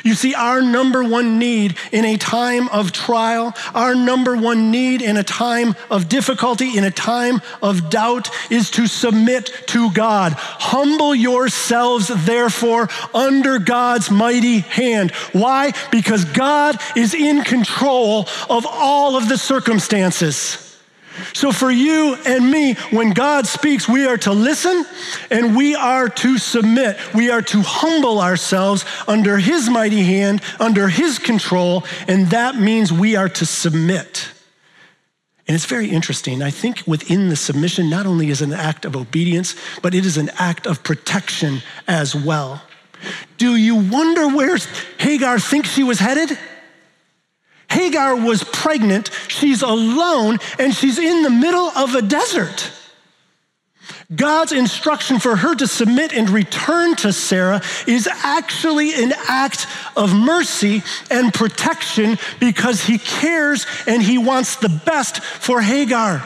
You 0.05 0.15
see, 0.15 0.35
our 0.35 0.63
number 0.63 1.05
one 1.05 1.39
need 1.39 1.77
in 1.93 2.05
a 2.05 2.17
time 2.17 2.69
of 2.69 2.93
trial, 2.93 3.55
our 3.75 3.95
number 3.95 4.37
one 4.37 4.71
need 4.71 5.03
in 5.03 5.17
a 5.17 5.23
time 5.23 5.75
of 5.91 6.09
difficulty, 6.09 6.77
in 6.77 6.85
a 6.85 6.91
time 6.91 7.41
of 7.63 7.91
doubt, 7.91 8.31
is 8.51 8.71
to 8.73 8.87
submit 8.87 9.51
to 9.69 9.91
God. 9.93 10.33
Humble 10.35 11.15
yourselves, 11.15 12.09
therefore, 12.25 12.89
under 13.15 13.59
God's 13.59 14.11
mighty 14.11 14.61
hand. 14.61 15.11
Why? 15.33 15.73
Because 15.91 16.25
God 16.25 16.79
is 16.97 17.15
in 17.15 17.43
control 17.45 18.29
of 18.49 18.67
all 18.67 19.17
of 19.17 19.29
the 19.29 19.39
circumstances. 19.39 20.72
So, 21.33 21.53
for 21.53 21.71
you 21.71 22.17
and 22.27 22.51
me, 22.51 22.75
when 22.91 23.11
God 23.11 23.47
speaks, 23.47 23.89
we 23.89 24.07
are 24.07 24.17
to 24.19 24.33
listen 24.33 24.85
and 25.31 25.57
we 25.57 25.75
are 25.75 26.09
to 26.09 26.39
submit. 26.39 26.97
We 27.15 27.31
are 27.31 27.43
to 27.43 27.63
humble 27.63 28.21
ourselves 28.21 28.85
under 29.07 29.39
His 29.39 29.69
mighty 29.69 30.03
hand, 30.03 30.43
under 30.59 30.89
His 30.89 31.19
control, 31.19 31.85
and 32.09 32.29
that 32.29 32.57
means 32.57 32.93
we 32.93 33.17
are 33.17 33.29
to 33.29 33.47
submit. 33.47 34.29
And 35.49 35.55
it's 35.55 35.67
very 35.67 35.91
interesting. 35.91 36.43
I 36.43 36.51
think 36.51 36.83
within 36.87 37.29
the 37.29 37.37
submission, 37.37 37.91
not 37.91 38.07
only 38.07 38.31
is 38.31 38.43
an 38.43 38.53
act 38.53 38.85
of 38.85 38.97
obedience, 38.97 39.55
but 39.83 39.95
it 39.95 40.07
is 40.07 40.17
an 40.17 40.31
act 40.39 40.67
of 40.67 40.83
protection 40.83 41.63
as 41.89 42.15
well. 42.15 42.63
Do 43.39 43.57
you 43.57 43.75
wonder 43.75 44.29
where 44.29 44.57
Hagar 44.99 45.41
thinks 45.41 45.71
she 45.71 45.83
was 45.83 45.99
headed? 45.99 46.39
Hagar 47.73 48.15
was 48.15 48.45
pregnant, 48.45 49.11
she's 49.29 49.63
alone, 49.63 50.39
and 50.59 50.75
she's 50.75 50.99
in 50.99 51.23
the 51.23 51.31
middle 51.31 51.69
of 51.69 51.95
a 51.95 52.03
desert. 52.03 52.71
God's 54.15 54.53
instruction 54.53 55.19
for 55.19 55.37
her 55.37 55.55
to 55.55 55.67
submit 55.67 56.13
and 56.13 56.29
return 56.29 56.95
to 56.97 57.15
Sarah 57.15 57.63
is 57.87 58.07
actually 58.07 58.93
an 59.03 59.15
act 59.27 59.67
of 59.97 60.15
mercy 60.15 60.83
and 61.11 61.33
protection 61.33 62.19
because 62.39 62.85
he 62.85 62.99
cares 62.99 63.67
and 63.87 64.03
he 64.03 64.19
wants 64.19 64.57
the 64.57 64.69
best 64.85 65.23
for 65.23 65.63
Hagar. 65.63 66.19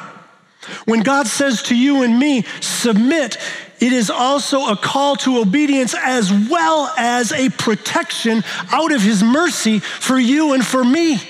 When 0.84 1.04
God 1.04 1.28
says 1.28 1.62
to 1.64 1.76
you 1.76 2.02
and 2.02 2.18
me, 2.18 2.42
submit, 2.60 3.36
it 3.78 3.92
is 3.92 4.10
also 4.10 4.66
a 4.66 4.76
call 4.76 5.14
to 5.16 5.38
obedience 5.38 5.94
as 5.94 6.32
well 6.32 6.92
as 6.98 7.30
a 7.30 7.50
protection 7.50 8.42
out 8.72 8.90
of 8.90 9.00
his 9.00 9.22
mercy 9.22 9.78
for 9.78 10.18
you 10.18 10.54
and 10.54 10.66
for 10.66 10.84
me 10.84 11.20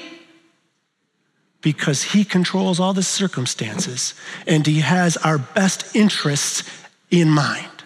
because 1.66 2.04
He 2.04 2.24
controls 2.24 2.78
all 2.78 2.92
the 2.92 3.02
circumstances 3.02 4.14
and 4.46 4.64
He 4.64 4.82
has 4.82 5.16
our 5.16 5.36
best 5.36 5.96
interests 5.96 6.62
in 7.10 7.28
mind. 7.28 7.82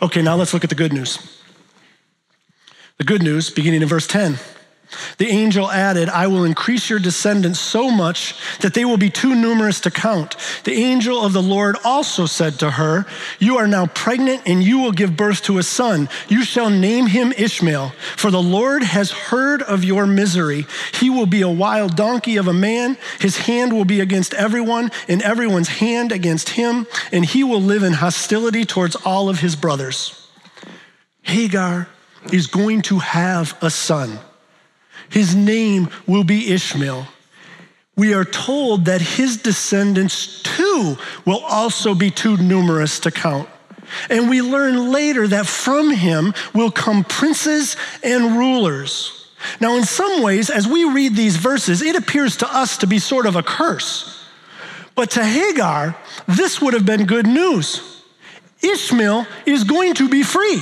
Okay, 0.00 0.22
now 0.22 0.34
let's 0.34 0.54
look 0.54 0.64
at 0.64 0.70
the 0.70 0.74
good 0.74 0.94
news. 0.94 1.38
The 2.96 3.04
good 3.04 3.22
news, 3.22 3.50
beginning 3.50 3.82
in 3.82 3.88
verse 3.88 4.06
10. 4.06 4.38
The 5.18 5.28
angel 5.28 5.70
added, 5.70 6.08
I 6.08 6.28
will 6.28 6.44
increase 6.44 6.88
your 6.88 6.98
descendants 6.98 7.60
so 7.60 7.90
much 7.90 8.34
that 8.60 8.72
they 8.72 8.84
will 8.84 8.96
be 8.96 9.10
too 9.10 9.34
numerous 9.34 9.80
to 9.80 9.90
count. 9.90 10.36
The 10.64 10.72
angel 10.72 11.20
of 11.22 11.32
the 11.32 11.42
Lord 11.42 11.76
also 11.84 12.26
said 12.26 12.58
to 12.60 12.72
her, 12.72 13.06
You 13.38 13.58
are 13.58 13.66
now 13.66 13.86
pregnant 13.86 14.42
and 14.46 14.62
you 14.62 14.78
will 14.78 14.92
give 14.92 15.16
birth 15.16 15.42
to 15.42 15.58
a 15.58 15.62
son. 15.62 16.08
You 16.28 16.42
shall 16.42 16.70
name 16.70 17.06
him 17.06 17.32
Ishmael, 17.36 17.90
for 18.16 18.30
the 18.30 18.42
Lord 18.42 18.82
has 18.82 19.10
heard 19.10 19.62
of 19.62 19.84
your 19.84 20.06
misery. 20.06 20.66
He 20.94 21.10
will 21.10 21.26
be 21.26 21.42
a 21.42 21.50
wild 21.50 21.94
donkey 21.94 22.36
of 22.36 22.48
a 22.48 22.52
man. 22.52 22.96
His 23.20 23.36
hand 23.36 23.72
will 23.72 23.84
be 23.84 24.00
against 24.00 24.32
everyone, 24.34 24.90
and 25.06 25.20
everyone's 25.22 25.68
hand 25.68 26.12
against 26.12 26.50
him, 26.50 26.86
and 27.12 27.24
he 27.24 27.44
will 27.44 27.60
live 27.60 27.82
in 27.82 27.94
hostility 27.94 28.64
towards 28.64 28.96
all 28.96 29.28
of 29.28 29.40
his 29.40 29.56
brothers. 29.56 30.28
Hagar 31.22 31.88
is 32.32 32.46
going 32.46 32.82
to 32.82 33.00
have 33.00 33.56
a 33.60 33.70
son. 33.70 34.18
His 35.10 35.34
name 35.34 35.88
will 36.06 36.24
be 36.24 36.52
Ishmael. 36.52 37.06
We 37.96 38.14
are 38.14 38.24
told 38.24 38.84
that 38.84 39.00
his 39.00 39.38
descendants 39.38 40.42
too 40.42 40.96
will 41.24 41.40
also 41.40 41.94
be 41.94 42.10
too 42.10 42.36
numerous 42.36 43.00
to 43.00 43.10
count. 43.10 43.48
And 44.08 44.28
we 44.28 44.42
learn 44.42 44.92
later 44.92 45.26
that 45.26 45.46
from 45.46 45.90
him 45.90 46.34
will 46.54 46.70
come 46.70 47.04
princes 47.04 47.76
and 48.04 48.36
rulers. 48.36 49.30
Now, 49.60 49.76
in 49.76 49.84
some 49.84 50.22
ways, 50.22 50.50
as 50.50 50.66
we 50.66 50.84
read 50.84 51.16
these 51.16 51.36
verses, 51.36 51.82
it 51.82 51.96
appears 51.96 52.36
to 52.38 52.54
us 52.54 52.78
to 52.78 52.86
be 52.86 52.98
sort 52.98 53.26
of 53.26 53.36
a 53.36 53.42
curse. 53.42 54.24
But 54.94 55.10
to 55.12 55.24
Hagar, 55.24 55.96
this 56.26 56.60
would 56.60 56.74
have 56.74 56.84
been 56.84 57.06
good 57.06 57.26
news. 57.26 58.02
Ishmael 58.62 59.26
is 59.46 59.64
going 59.64 59.94
to 59.94 60.08
be 60.08 60.22
free. 60.22 60.60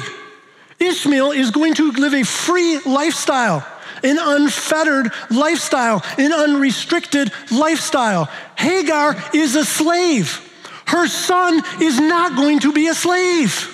Ishmael 0.78 1.32
is 1.32 1.50
going 1.50 1.74
to 1.74 1.90
live 1.92 2.14
a 2.14 2.22
free 2.22 2.78
lifestyle 2.80 3.66
an 4.02 4.18
unfettered 4.18 5.12
lifestyle, 5.30 6.02
an 6.18 6.32
unrestricted 6.32 7.32
lifestyle. 7.50 8.30
Hagar 8.56 9.16
is 9.34 9.54
a 9.54 9.64
slave. 9.64 10.42
Her 10.86 11.06
son 11.08 11.62
is 11.80 11.98
not 11.98 12.36
going 12.36 12.60
to 12.60 12.72
be 12.72 12.86
a 12.88 12.94
slave. 12.94 13.72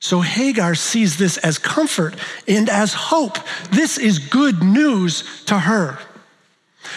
So 0.00 0.20
Hagar 0.20 0.74
sees 0.74 1.16
this 1.16 1.36
as 1.38 1.58
comfort 1.58 2.16
and 2.48 2.68
as 2.68 2.92
hope. 2.92 3.38
This 3.70 3.98
is 3.98 4.18
good 4.18 4.62
news 4.62 5.44
to 5.44 5.58
her. 5.58 5.98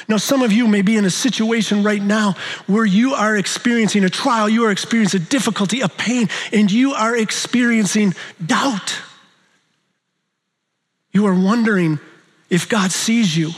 Now, 0.08 0.18
some 0.18 0.42
of 0.42 0.52
you 0.52 0.68
may 0.68 0.82
be 0.82 0.98
in 0.98 1.06
a 1.06 1.12
situation 1.12 1.84
right 1.84 2.02
now 2.02 2.36
where 2.68 2.86
you 2.86 3.14
are 3.14 3.38
experiencing 3.38 4.04
a 4.04 4.10
trial, 4.10 4.50
you 4.50 4.66
are 4.66 4.72
experiencing 4.72 5.22
a 5.22 5.26
difficulty, 5.26 5.82
a 5.82 5.88
pain, 5.88 6.30
and 6.52 6.72
you 6.72 6.94
are 6.94 7.16
experiencing 7.16 8.14
doubt. 8.44 9.00
You 11.12 11.28
are 11.28 11.34
wondering, 11.34 12.00
if 12.50 12.70
God 12.70 12.92
sees 12.92 13.36
you. 13.36 13.52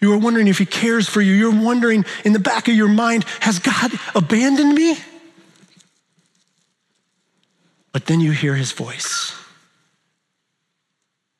You 0.00 0.12
are 0.12 0.18
wondering 0.18 0.48
if 0.48 0.58
He 0.58 0.66
cares 0.66 1.08
for 1.08 1.20
you. 1.20 1.32
You're 1.32 1.62
wondering 1.62 2.04
in 2.24 2.32
the 2.32 2.38
back 2.38 2.68
of 2.68 2.74
your 2.74 2.88
mind, 2.88 3.24
has 3.40 3.58
God 3.58 3.92
abandoned 4.14 4.74
me? 4.74 4.96
But 7.92 8.06
then 8.06 8.20
you 8.20 8.32
hear 8.32 8.54
His 8.54 8.72
voice. 8.72 9.34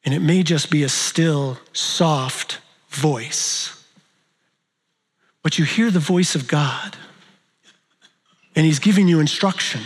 And 0.05 0.14
it 0.14 0.20
may 0.20 0.42
just 0.42 0.70
be 0.70 0.85
a 0.85 0.88
still, 0.88 1.59
soft 1.72 2.61
voice. 2.88 3.85
But 5.42 5.59
you 5.59 5.64
hear 5.64 5.90
the 5.90 6.00
voice 6.00 6.35
of 6.35 6.48
God, 6.48 6.96
and 8.55 8.64
He's 8.64 8.79
giving 8.79 9.07
you 9.07 9.20
instruction, 9.20 9.83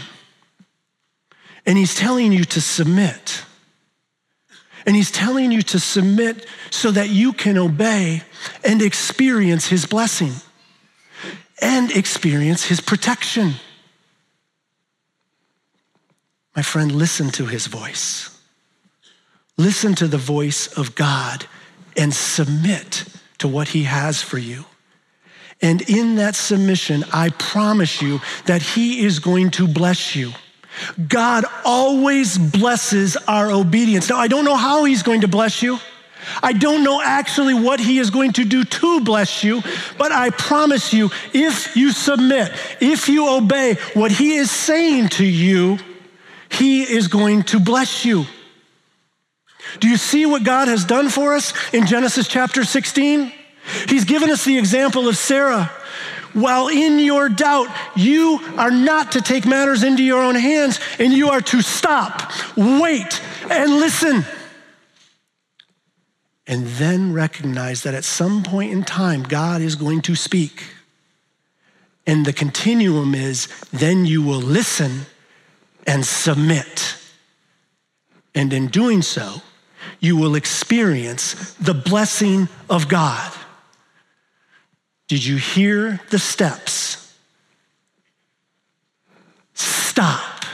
and 1.66 1.76
He's 1.76 1.94
telling 1.94 2.32
you 2.32 2.44
to 2.44 2.60
submit. 2.60 3.44
And 4.86 4.96
he's 4.96 5.10
telling 5.10 5.52
you 5.52 5.62
to 5.62 5.78
submit 5.78 6.46
so 6.70 6.90
that 6.90 7.10
you 7.10 7.32
can 7.32 7.58
obey 7.58 8.22
and 8.64 8.80
experience 8.80 9.66
his 9.66 9.86
blessing 9.86 10.32
and 11.60 11.90
experience 11.90 12.64
his 12.64 12.80
protection. 12.80 13.54
My 16.56 16.62
friend, 16.62 16.92
listen 16.92 17.30
to 17.32 17.46
his 17.46 17.66
voice. 17.66 18.38
Listen 19.56 19.94
to 19.96 20.06
the 20.06 20.18
voice 20.18 20.66
of 20.78 20.94
God 20.94 21.46
and 21.96 22.14
submit 22.14 23.04
to 23.38 23.48
what 23.48 23.68
he 23.68 23.84
has 23.84 24.22
for 24.22 24.38
you. 24.38 24.64
And 25.62 25.82
in 25.82 26.16
that 26.16 26.34
submission, 26.34 27.04
I 27.12 27.28
promise 27.30 28.00
you 28.00 28.20
that 28.46 28.62
he 28.62 29.04
is 29.04 29.18
going 29.18 29.50
to 29.52 29.68
bless 29.68 30.16
you. 30.16 30.32
God 31.08 31.44
always 31.64 32.38
blesses 32.38 33.16
our 33.28 33.50
obedience. 33.50 34.08
Now, 34.08 34.18
I 34.18 34.28
don't 34.28 34.44
know 34.44 34.56
how 34.56 34.84
He's 34.84 35.02
going 35.02 35.22
to 35.22 35.28
bless 35.28 35.62
you. 35.62 35.78
I 36.42 36.52
don't 36.52 36.84
know 36.84 37.00
actually 37.02 37.54
what 37.54 37.80
he 37.80 37.98
is 37.98 38.10
going 38.10 38.34
to 38.34 38.44
do 38.44 38.64
to 38.64 39.00
bless 39.00 39.42
you, 39.42 39.62
but 39.98 40.12
I 40.12 40.30
promise 40.30 40.92
you, 40.92 41.10
if 41.32 41.76
you 41.76 41.92
submit, 41.92 42.52
if 42.80 43.08
you 43.08 43.28
obey 43.28 43.74
what 43.94 44.10
he 44.12 44.36
is 44.36 44.50
saying 44.50 45.08
to 45.10 45.24
you, 45.24 45.78
he 46.50 46.82
is 46.82 47.08
going 47.08 47.44
to 47.44 47.60
bless 47.60 48.04
you. 48.04 48.26
Do 49.78 49.88
you 49.88 49.96
see 49.96 50.26
what 50.26 50.42
God 50.42 50.68
has 50.68 50.84
done 50.84 51.08
for 51.08 51.34
us 51.34 51.52
in 51.72 51.86
Genesis 51.86 52.26
chapter 52.26 52.64
16? 52.64 53.32
He's 53.88 54.04
given 54.04 54.30
us 54.30 54.44
the 54.44 54.58
example 54.58 55.08
of 55.08 55.16
Sarah. 55.16 55.70
While 56.32 56.68
in 56.68 56.98
your 56.98 57.28
doubt, 57.28 57.68
you 57.96 58.40
are 58.56 58.70
not 58.70 59.12
to 59.12 59.20
take 59.20 59.46
matters 59.46 59.82
into 59.82 60.02
your 60.02 60.22
own 60.22 60.34
hands 60.34 60.78
and 60.98 61.12
you 61.12 61.30
are 61.30 61.40
to 61.40 61.62
stop, 61.62 62.32
wait, 62.56 63.20
and 63.50 63.72
listen 63.72 64.24
and 66.50 66.66
then 66.66 67.12
recognize 67.12 67.84
that 67.84 67.94
at 67.94 68.02
some 68.02 68.42
point 68.42 68.72
in 68.72 68.82
time, 68.82 69.22
God 69.22 69.60
is 69.60 69.76
going 69.76 70.02
to 70.02 70.16
speak. 70.16 70.64
And 72.08 72.26
the 72.26 72.32
continuum 72.32 73.14
is 73.14 73.46
then 73.72 74.04
you 74.04 74.20
will 74.20 74.40
listen 74.40 75.06
and 75.86 76.04
submit. 76.04 76.96
And 78.34 78.52
in 78.52 78.66
doing 78.66 79.00
so, 79.00 79.42
you 80.00 80.16
will 80.16 80.34
experience 80.34 81.54
the 81.54 81.72
blessing 81.72 82.48
of 82.68 82.88
God. 82.88 83.32
Did 85.10 85.24
you 85.24 85.38
hear 85.38 85.98
the 86.10 86.20
steps? 86.20 87.16
Stop, 89.54 90.44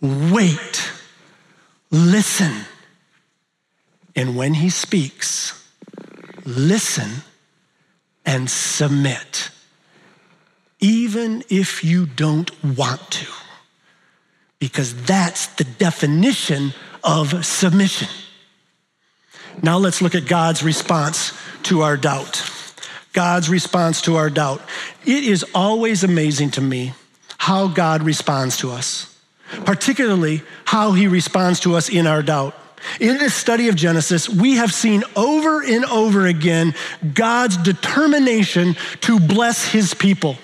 wait, 0.00 0.92
listen 1.90 2.52
and 4.14 4.36
when 4.36 4.54
he 4.54 4.70
speaks, 4.70 5.68
listen 6.44 7.24
and 8.24 8.48
submit, 8.48 9.50
even 10.78 11.42
if 11.48 11.82
you 11.82 12.06
don't 12.06 12.52
want 12.62 13.00
to, 13.10 13.26
because 14.60 14.94
that's 15.02 15.48
the 15.48 15.64
definition 15.64 16.72
of 17.02 17.44
submission. 17.44 18.06
Now 19.60 19.78
let's 19.78 20.00
look 20.00 20.14
at 20.14 20.28
God's 20.28 20.62
response 20.62 21.32
to 21.64 21.80
our 21.82 21.96
doubt. 21.96 22.59
God's 23.12 23.48
response 23.48 24.00
to 24.02 24.16
our 24.16 24.30
doubt. 24.30 24.62
It 25.04 25.24
is 25.24 25.44
always 25.54 26.04
amazing 26.04 26.52
to 26.52 26.60
me 26.60 26.94
how 27.38 27.68
God 27.68 28.02
responds 28.02 28.58
to 28.58 28.70
us, 28.70 29.18
particularly 29.64 30.42
how 30.64 30.92
he 30.92 31.06
responds 31.06 31.60
to 31.60 31.74
us 31.74 31.88
in 31.88 32.06
our 32.06 32.22
doubt. 32.22 32.54
In 32.98 33.18
this 33.18 33.34
study 33.34 33.68
of 33.68 33.76
Genesis, 33.76 34.28
we 34.28 34.56
have 34.56 34.72
seen 34.72 35.02
over 35.16 35.62
and 35.62 35.84
over 35.86 36.26
again 36.26 36.74
God's 37.14 37.56
determination 37.58 38.76
to 39.02 39.20
bless 39.20 39.66
his 39.66 39.92
people. 39.92 40.36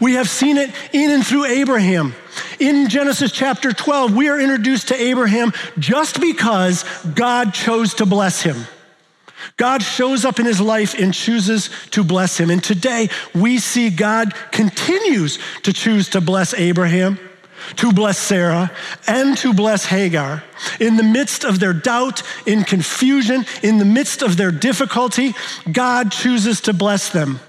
We 0.00 0.14
have 0.14 0.28
seen 0.28 0.58
it 0.58 0.70
in 0.92 1.10
and 1.10 1.26
through 1.26 1.46
Abraham. 1.46 2.14
In 2.60 2.88
Genesis 2.88 3.32
chapter 3.32 3.72
12, 3.72 4.14
we 4.14 4.28
are 4.28 4.38
introduced 4.38 4.88
to 4.88 5.00
Abraham 5.00 5.52
just 5.78 6.20
because 6.20 6.84
God 7.14 7.52
chose 7.52 7.94
to 7.94 8.06
bless 8.06 8.42
him. 8.42 8.66
God 9.56 9.82
shows 9.82 10.24
up 10.24 10.38
in 10.38 10.46
his 10.46 10.60
life 10.60 10.94
and 10.98 11.12
chooses 11.12 11.70
to 11.90 12.04
bless 12.04 12.38
him. 12.38 12.50
And 12.50 12.62
today 12.62 13.08
we 13.34 13.58
see 13.58 13.90
God 13.90 14.34
continues 14.50 15.38
to 15.62 15.72
choose 15.72 16.08
to 16.10 16.20
bless 16.20 16.54
Abraham 16.54 17.18
to 17.76 17.92
bless 17.92 18.18
Sarah 18.18 18.70
and 19.06 19.36
to 19.38 19.52
bless 19.54 19.86
Hagar. 19.86 20.42
In 20.80 20.96
the 20.96 21.02
midst 21.02 21.44
of 21.44 21.60
their 21.60 21.72
doubt, 21.72 22.22
in 22.46 22.64
confusion, 22.64 23.44
in 23.62 23.78
the 23.78 23.84
midst 23.84 24.22
of 24.22 24.36
their 24.36 24.50
difficulty, 24.50 25.34
God 25.70 26.12
chooses 26.12 26.60
to 26.62 26.72
bless 26.72 27.10
them. 27.10 27.40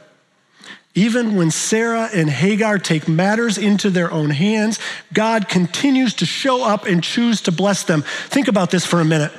Even 0.96 1.36
when 1.36 1.50
Sarah 1.50 2.10
and 2.14 2.30
Hagar 2.30 2.78
take 2.78 3.08
matters 3.08 3.58
into 3.58 3.90
their 3.90 4.12
own 4.12 4.30
hands, 4.30 4.80
God 5.12 5.50
continues 5.50 6.14
to 6.16 6.26
show 6.26 6.64
up 6.64 6.86
and 6.86 7.04
choose 7.04 7.42
to 7.42 7.52
bless 7.52 7.84
them. 7.84 8.04
Think 8.28 8.48
about 8.48 8.70
this 8.70 8.86
for 8.86 9.02
a 9.02 9.06
minute. 9.06 9.32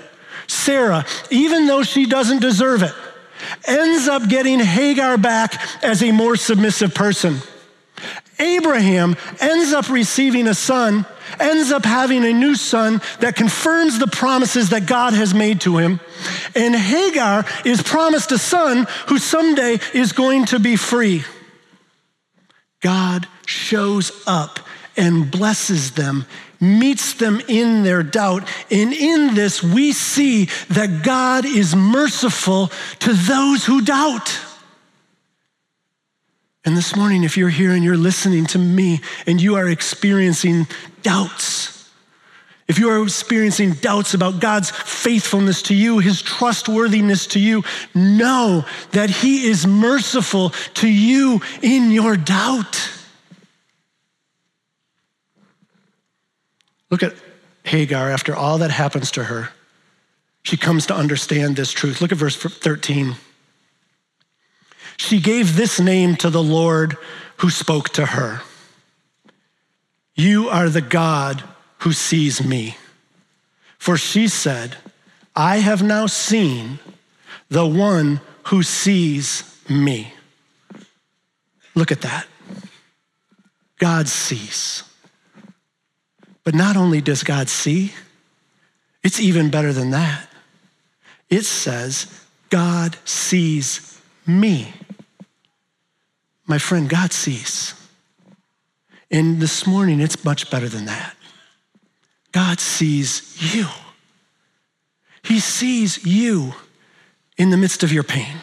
Sarah, 0.47 1.05
even 1.31 1.67
though 1.67 1.83
she 1.83 2.07
doesn't 2.07 2.41
deserve 2.41 2.83
it, 2.83 2.95
ends 3.67 4.09
up 4.09 4.29
getting 4.29 4.61
Hagar 4.61 5.19
back 5.19 5.61
as 5.83 6.03
a 6.03 6.13
more 6.13 6.37
submissive 6.37 6.95
person. 6.95 7.39
Abraham 8.39 9.17
ends 9.41 9.73
up 9.73 9.89
receiving 9.89 10.49
a 10.49 10.55
son, 10.55 11.07
ends 11.39 11.71
up 11.71 11.85
having 11.85 12.25
a 12.25 12.33
new 12.33 12.55
son 12.55 13.01
that 13.21 13.37
confirms 13.37 13.99
the 13.99 14.07
promises 14.07 14.71
that 14.71 14.87
God 14.87 15.13
has 15.13 15.33
made 15.33 15.61
to 15.63 15.79
him. 15.79 16.01
And 16.55 16.75
Hagar 16.75 17.45
is 17.65 17.83
promised 17.83 18.33
a 18.33 18.39
son 18.39 18.87
who 19.09 19.19
someday 19.19 19.79
is 19.93 20.13
going 20.13 20.47
to 20.47 20.59
be 20.59 20.77
free. 20.77 21.25
God 22.81 23.27
shows 23.47 24.13
up 24.27 24.59
and 24.97 25.31
blesses 25.31 25.93
them, 25.93 26.27
meets 26.61 27.15
them 27.15 27.41
in 27.49 27.83
their 27.83 28.03
doubt. 28.03 28.49
And 28.71 28.93
in 28.93 29.35
this, 29.35 29.63
we 29.63 29.93
see 29.93 30.47
that 30.71 31.03
God 31.05 31.45
is 31.45 31.75
merciful 31.75 32.71
to 33.01 33.13
those 33.13 33.65
who 33.65 33.83
doubt. 33.83 34.39
And 36.65 36.77
this 36.77 36.97
morning, 36.97 37.25
if 37.25 37.37
you're 37.37 37.51
here 37.51 37.73
and 37.73 37.85
you're 37.85 37.97
listening 37.97 38.47
to 38.47 38.59
me 38.59 39.01
and 39.27 39.41
you 39.41 39.57
are 39.57 39.69
experiencing 39.69 40.67
doubts, 41.03 41.91
if 42.67 42.79
you 42.79 42.89
are 42.89 43.03
experiencing 43.03 43.73
doubts 43.73 44.15
about 44.15 44.41
God's 44.41 44.71
faithfulness 44.71 45.61
to 45.63 45.75
you, 45.75 45.99
his 45.99 46.23
trustworthiness 46.23 47.27
to 47.29 47.39
you, 47.39 47.63
know 47.95 48.65
that 48.93 49.11
he 49.11 49.47
is 49.47 49.67
merciful 49.67 50.51
to 50.75 50.89
you 50.89 51.43
in 51.61 51.91
your 51.91 52.17
doubt. 52.17 52.94
Look 56.95 57.03
at 57.03 57.17
Hagar 57.65 58.09
after 58.09 58.37
all 58.37 58.59
that 58.59 58.71
happens 58.71 59.11
to 59.11 59.25
her. 59.25 59.49
She 60.45 60.57
comes 60.57 60.87
to 60.87 60.95
understand 60.95 61.57
this 61.57 61.73
truth. 61.73 62.01
Look 62.01 62.13
at 62.13 62.19
verse 62.19 62.37
13. 62.37 63.17
She 64.97 65.19
gave 65.19 65.57
this 65.57 65.81
name 65.81 66.15
to 66.15 66.31
the 66.31 66.41
Lord 66.41 66.97
who 67.39 67.51
spoke 67.51 67.89
to 67.95 68.07
her 68.07 68.43
You 70.15 70.49
are 70.49 70.69
the 70.69 70.81
God 70.81 71.43
who 71.79 71.93
sees 71.93 72.45
me. 72.45 72.77
For 73.77 73.97
she 73.97 74.29
said, 74.29 74.77
I 75.35 75.57
have 75.57 75.83
now 75.83 76.07
seen 76.07 76.79
the 77.49 77.67
one 77.67 78.21
who 78.45 78.63
sees 78.63 79.43
me. 79.69 80.13
Look 81.75 81.91
at 81.91 82.03
that. 82.03 82.29
God 83.81 84.07
sees. 84.07 84.85
But 86.45 86.55
not 86.55 86.77
only 86.77 87.01
does 87.01 87.23
God 87.23 87.49
see, 87.49 87.93
it's 89.03 89.19
even 89.19 89.51
better 89.51 89.73
than 89.73 89.91
that. 89.91 90.29
It 91.31 91.45
says, 91.45 92.07
God 92.51 92.97
sees 93.05 94.01
me. 94.27 94.73
My 96.47 96.59
friend, 96.59 96.89
God 96.89 97.13
sees. 97.13 97.75
And 99.11 99.41
this 99.41 99.67
morning, 99.67 100.01
it's 100.01 100.25
much 100.25 100.51
better 100.51 100.69
than 100.69 100.85
that. 100.85 101.17
God 102.33 102.61
sees 102.61 103.55
you. 103.55 103.67
He 105.23 105.41
sees 105.41 106.05
you 106.05 106.55
in 107.39 107.51
the 107.51 107.57
midst 107.57 107.83
of 107.83 107.93
your 107.93 108.03
pain. 108.03 108.37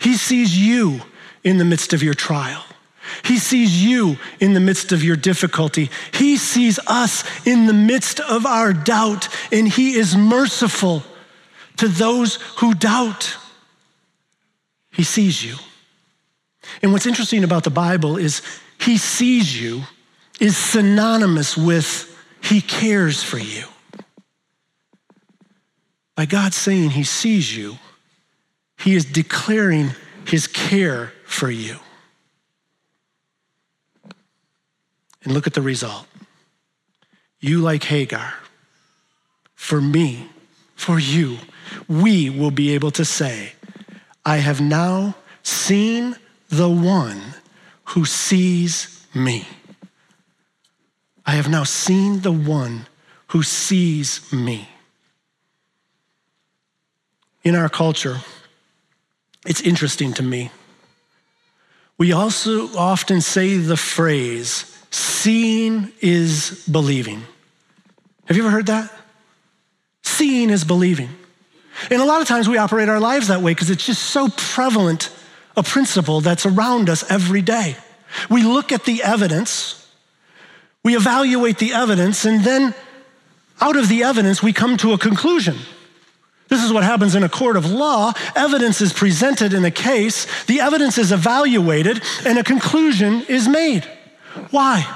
He 0.00 0.14
sees 0.14 0.58
you 0.58 1.00
in 1.42 1.56
the 1.56 1.64
midst 1.64 1.92
of 1.92 2.02
your 2.02 2.14
trial. 2.14 2.64
He 3.24 3.38
sees 3.38 3.84
you 3.84 4.16
in 4.38 4.54
the 4.54 4.60
midst 4.60 4.92
of 4.92 5.04
your 5.04 5.16
difficulty. 5.16 5.90
He 6.12 6.36
sees 6.36 6.78
us 6.86 7.24
in 7.46 7.66
the 7.66 7.72
midst 7.72 8.20
of 8.20 8.46
our 8.46 8.72
doubt, 8.72 9.28
and 9.52 9.68
He 9.68 9.96
is 9.96 10.16
merciful 10.16 11.02
to 11.76 11.88
those 11.88 12.36
who 12.58 12.74
doubt. 12.74 13.36
He 14.92 15.02
sees 15.02 15.42
you. 15.44 15.56
And 16.82 16.92
what's 16.92 17.06
interesting 17.06 17.44
about 17.44 17.64
the 17.64 17.70
Bible 17.70 18.16
is 18.16 18.42
he 18.78 18.98
sees 18.98 19.60
you 19.60 19.82
is 20.38 20.56
synonymous 20.56 21.56
with 21.56 22.06
he 22.42 22.60
cares 22.60 23.22
for 23.22 23.38
you. 23.38 23.64
By 26.14 26.26
God 26.26 26.52
saying 26.52 26.90
he 26.90 27.04
sees 27.04 27.56
you, 27.56 27.78
he 28.78 28.94
is 28.94 29.04
declaring 29.04 29.90
his 30.26 30.46
care 30.46 31.12
for 31.24 31.50
you. 31.50 31.78
And 35.22 35.34
look 35.34 35.46
at 35.46 35.54
the 35.54 35.62
result. 35.62 36.06
You, 37.40 37.60
like 37.60 37.84
Hagar, 37.84 38.34
for 39.54 39.80
me, 39.80 40.28
for 40.74 40.98
you, 40.98 41.38
we 41.88 42.30
will 42.30 42.50
be 42.50 42.74
able 42.74 42.90
to 42.92 43.04
say, 43.04 43.52
I 44.24 44.38
have 44.38 44.60
now 44.60 45.14
seen 45.42 46.16
the 46.48 46.68
one 46.68 47.34
who 47.84 48.04
sees 48.04 49.06
me. 49.14 49.46
I 51.26 51.32
have 51.32 51.48
now 51.48 51.64
seen 51.64 52.20
the 52.20 52.32
one 52.32 52.86
who 53.28 53.42
sees 53.42 54.32
me. 54.32 54.68
in 57.42 57.54
our 57.54 57.68
culture, 57.68 58.18
it's 59.46 59.60
interesting 59.62 60.12
to 60.14 60.22
me. 60.22 60.50
We 61.98 62.12
also 62.12 62.68
often 62.76 63.20
say 63.20 63.56
the 63.56 63.76
phrase, 63.76 64.79
seeing 64.90 65.92
is 66.00 66.64
believing. 66.70 67.22
Have 68.26 68.36
you 68.36 68.42
ever 68.42 68.50
heard 68.50 68.66
that? 68.66 68.92
Seeing 70.02 70.50
is 70.50 70.64
believing. 70.64 71.10
And 71.90 72.00
a 72.00 72.04
lot 72.04 72.20
of 72.20 72.28
times 72.28 72.48
we 72.48 72.58
operate 72.58 72.88
our 72.88 73.00
lives 73.00 73.28
that 73.28 73.40
way 73.40 73.52
because 73.52 73.70
it's 73.70 73.86
just 73.86 74.02
so 74.02 74.28
prevalent 74.36 75.10
a 75.56 75.62
principle 75.62 76.20
that's 76.20 76.46
around 76.46 76.90
us 76.90 77.08
every 77.10 77.42
day. 77.42 77.76
We 78.28 78.42
look 78.42 78.72
at 78.72 78.84
the 78.84 79.02
evidence, 79.02 79.88
we 80.82 80.96
evaluate 80.96 81.58
the 81.58 81.72
evidence, 81.72 82.24
and 82.24 82.42
then 82.42 82.74
out 83.60 83.76
of 83.76 83.88
the 83.88 84.02
evidence, 84.02 84.42
we 84.42 84.52
come 84.52 84.76
to 84.78 84.92
a 84.92 84.98
conclusion. 84.98 85.56
This 86.48 86.64
is 86.64 86.72
what 86.72 86.82
happens 86.82 87.14
in 87.14 87.22
a 87.22 87.28
court 87.28 87.56
of 87.56 87.70
law. 87.70 88.12
Evidence 88.34 88.80
is 88.80 88.92
presented 88.92 89.52
in 89.52 89.64
a 89.64 89.70
case, 89.70 90.26
the 90.46 90.60
evidence 90.60 90.98
is 90.98 91.12
evaluated, 91.12 92.02
and 92.24 92.38
a 92.38 92.44
conclusion 92.44 93.22
is 93.28 93.46
made. 93.46 93.86
Why? 94.50 94.86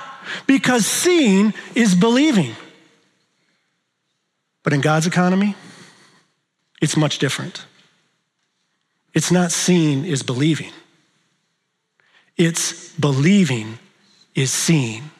Because 0.46 0.86
seeing 0.86 1.54
is 1.74 1.94
believing. 1.94 2.54
But 4.62 4.72
in 4.72 4.80
God's 4.80 5.06
economy, 5.06 5.54
it's 6.80 6.96
much 6.96 7.18
different. 7.18 7.66
It's 9.12 9.30
not 9.30 9.52
seeing 9.52 10.04
is 10.04 10.22
believing, 10.22 10.72
it's 12.36 12.90
believing 12.94 13.78
is 14.34 14.50
seeing. 14.50 15.10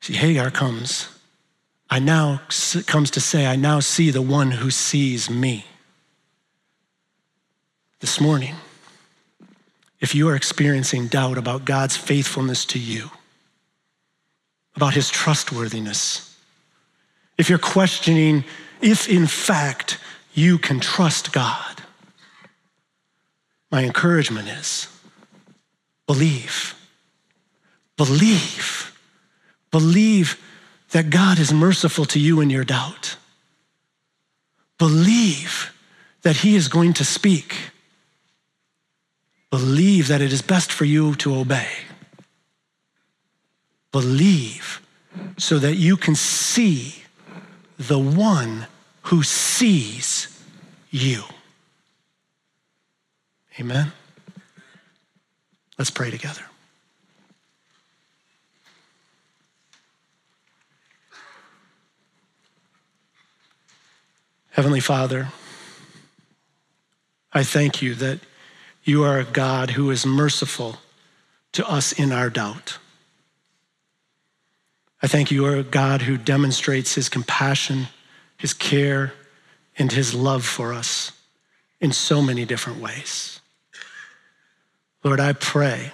See, 0.00 0.14
Hagar 0.14 0.50
comes. 0.50 1.08
I 1.90 1.98
now 1.98 2.42
comes 2.86 3.10
to 3.12 3.20
say, 3.20 3.46
I 3.46 3.56
now 3.56 3.80
see 3.80 4.10
the 4.10 4.22
one 4.22 4.50
who 4.50 4.70
sees 4.70 5.28
me. 5.28 5.64
This 8.00 8.20
morning, 8.20 8.54
if 10.00 10.14
you 10.14 10.28
are 10.28 10.36
experiencing 10.36 11.08
doubt 11.08 11.38
about 11.38 11.64
God's 11.64 11.96
faithfulness 11.96 12.64
to 12.66 12.78
you, 12.78 13.10
about 14.76 14.94
his 14.94 15.10
trustworthiness, 15.10 16.36
if 17.36 17.48
you're 17.48 17.58
questioning 17.58 18.44
if 18.80 19.08
in 19.08 19.26
fact 19.26 19.98
you 20.34 20.58
can 20.58 20.80
trust 20.80 21.32
God, 21.32 21.82
my 23.70 23.84
encouragement 23.84 24.48
is 24.48 24.88
believe. 26.06 26.74
Believe. 27.96 28.96
Believe 29.70 30.42
that 30.90 31.10
God 31.10 31.38
is 31.38 31.52
merciful 31.52 32.06
to 32.06 32.18
you 32.18 32.40
in 32.40 32.48
your 32.48 32.64
doubt. 32.64 33.16
Believe 34.78 35.74
that 36.22 36.36
He 36.36 36.56
is 36.56 36.68
going 36.68 36.94
to 36.94 37.04
speak. 37.04 37.56
Believe 39.50 40.08
that 40.08 40.20
it 40.20 40.32
is 40.32 40.42
best 40.42 40.70
for 40.70 40.84
you 40.84 41.14
to 41.16 41.34
obey. 41.34 41.68
Believe 43.92 44.82
so 45.38 45.58
that 45.58 45.76
you 45.76 45.96
can 45.96 46.14
see 46.14 47.02
the 47.78 47.98
one 47.98 48.66
who 49.02 49.22
sees 49.22 50.42
you. 50.90 51.22
Amen. 53.58 53.92
Let's 55.78 55.90
pray 55.90 56.10
together. 56.10 56.42
Heavenly 64.50 64.80
Father, 64.80 65.28
I 67.32 67.44
thank 67.44 67.80
you 67.80 67.94
that 67.94 68.18
you 68.88 69.04
are 69.04 69.18
a 69.18 69.24
God 69.24 69.72
who 69.72 69.90
is 69.90 70.06
merciful 70.06 70.78
to 71.52 71.68
us 71.68 71.92
in 71.92 72.10
our 72.10 72.30
doubt. 72.30 72.78
I 75.02 75.06
thank 75.06 75.30
you 75.30 75.44
are 75.44 75.56
a 75.56 75.62
God 75.62 76.02
who 76.02 76.16
demonstrates 76.16 76.94
his 76.94 77.10
compassion, 77.10 77.88
his 78.38 78.54
care, 78.54 79.12
and 79.76 79.92
his 79.92 80.14
love 80.14 80.44
for 80.44 80.72
us 80.72 81.12
in 81.80 81.92
so 81.92 82.22
many 82.22 82.46
different 82.46 82.80
ways. 82.80 83.40
Lord, 85.04 85.20
I 85.20 85.34
pray 85.34 85.92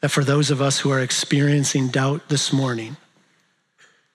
that 0.00 0.10
for 0.10 0.22
those 0.22 0.50
of 0.50 0.60
us 0.60 0.80
who 0.80 0.90
are 0.90 1.00
experiencing 1.00 1.88
doubt 1.88 2.28
this 2.28 2.52
morning, 2.52 2.98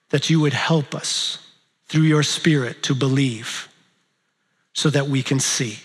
that 0.10 0.30
you 0.30 0.40
would 0.40 0.54
help 0.54 0.94
us 0.94 1.40
through 1.88 2.04
your 2.04 2.24
Spirit 2.24 2.84
to 2.84 2.94
believe 2.94 3.68
so 4.72 4.90
that 4.92 5.08
we 5.08 5.24
can 5.24 5.40
see. 5.40 5.80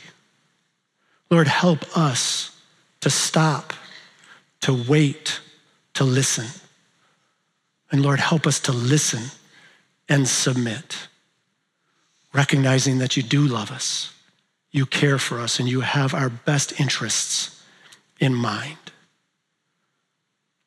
Lord, 1.31 1.47
help 1.49 1.97
us 1.97 2.57
to 3.01 3.11
stop, 3.11 3.73
to 4.63 4.75
wait, 4.89 5.41
to 5.95 6.05
listen. 6.05 6.47
And 7.91 8.03
Lord, 8.03 8.21
help 8.21 8.47
us 8.47 8.61
to 8.61 8.73
listen 8.73 9.31
and 10.09 10.27
submit, 10.27 11.09
recognizing 12.33 12.99
that 12.99 13.17
you 13.17 13.23
do 13.23 13.43
love 13.43 13.71
us, 13.71 14.13
you 14.73 14.87
care 14.87 15.19
for 15.19 15.41
us, 15.41 15.61
and 15.61 15.69
you 15.69 15.81
have 15.81 16.15
our 16.15 16.29
best 16.29 16.79
interests 16.81 17.63
in 18.19 18.35
mind. 18.35 18.77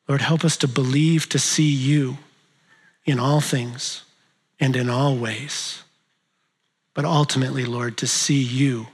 Lord, 0.08 0.20
help 0.20 0.44
us 0.44 0.56
to 0.58 0.68
believe 0.68 1.28
to 1.30 1.38
see 1.38 1.70
you 1.70 2.18
in 3.06 3.18
all 3.18 3.40
things 3.40 4.02
and 4.60 4.76
in 4.76 4.90
all 4.90 5.16
ways. 5.16 5.82
But 6.94 7.04
ultimately, 7.04 7.64
Lord, 7.64 7.96
to 7.98 8.06
see 8.06 8.42
you 8.42 8.88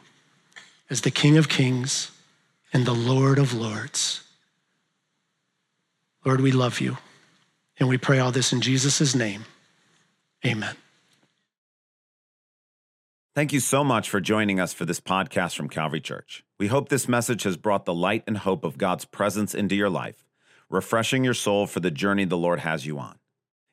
as 0.90 1.00
the 1.02 1.10
King 1.10 1.38
of 1.38 1.48
Kings 1.48 2.10
and 2.72 2.84
the 2.84 2.92
Lord 2.92 3.38
of 3.38 3.54
Lords. 3.54 4.24
Lord, 6.24 6.40
we 6.40 6.52
love 6.52 6.80
you. 6.80 6.98
And 7.78 7.88
we 7.88 7.96
pray 7.96 8.18
all 8.18 8.32
this 8.32 8.52
in 8.52 8.60
Jesus' 8.60 9.14
name. 9.14 9.46
Amen. 10.44 10.76
Thank 13.34 13.52
you 13.52 13.60
so 13.60 13.84
much 13.84 14.10
for 14.10 14.20
joining 14.20 14.60
us 14.60 14.74
for 14.74 14.84
this 14.84 15.00
podcast 15.00 15.56
from 15.56 15.68
Calvary 15.68 16.00
Church. 16.00 16.44
We 16.58 16.66
hope 16.66 16.88
this 16.88 17.08
message 17.08 17.44
has 17.44 17.56
brought 17.56 17.84
the 17.84 17.94
light 17.94 18.24
and 18.26 18.36
hope 18.36 18.64
of 18.64 18.76
God's 18.76 19.04
presence 19.04 19.54
into 19.54 19.74
your 19.74 19.88
life, 19.88 20.26
refreshing 20.68 21.24
your 21.24 21.32
soul 21.32 21.66
for 21.66 21.80
the 21.80 21.90
journey 21.90 22.24
the 22.24 22.36
Lord 22.36 22.60
has 22.60 22.84
you 22.84 22.98
on. 22.98 23.18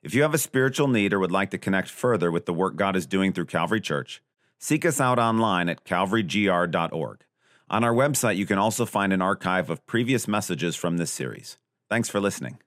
If 0.04 0.14
you 0.14 0.22
have 0.22 0.34
a 0.34 0.38
spiritual 0.38 0.88
need 0.88 1.12
or 1.12 1.20
would 1.20 1.32
like 1.32 1.50
to 1.52 1.58
connect 1.58 1.90
further 1.90 2.32
with 2.32 2.46
the 2.46 2.54
work 2.54 2.76
God 2.76 2.96
is 2.96 3.08
doing 3.08 3.34
through 3.34 3.48
Calvary 3.48 3.82
Church, 3.82 4.22
seek 4.60 4.86
us 4.86 5.00
out 5.00 5.20
online 5.20 5.70
at 5.70 5.84
calvarygr.org. 5.84 7.24
On 7.70 7.84
our 7.84 7.94
website, 7.94 8.38
you 8.38 8.46
can 8.46 8.58
also 8.58 8.86
find 8.86 9.12
an 9.12 9.22
archive 9.22 9.70
of 9.70 9.86
previous 9.86 10.28
messages 10.28 10.76
from 10.76 10.98
this 10.98 11.12
series. 11.12 11.58
Thanks 11.90 12.10
for 12.10 12.20
listening. 12.20 12.60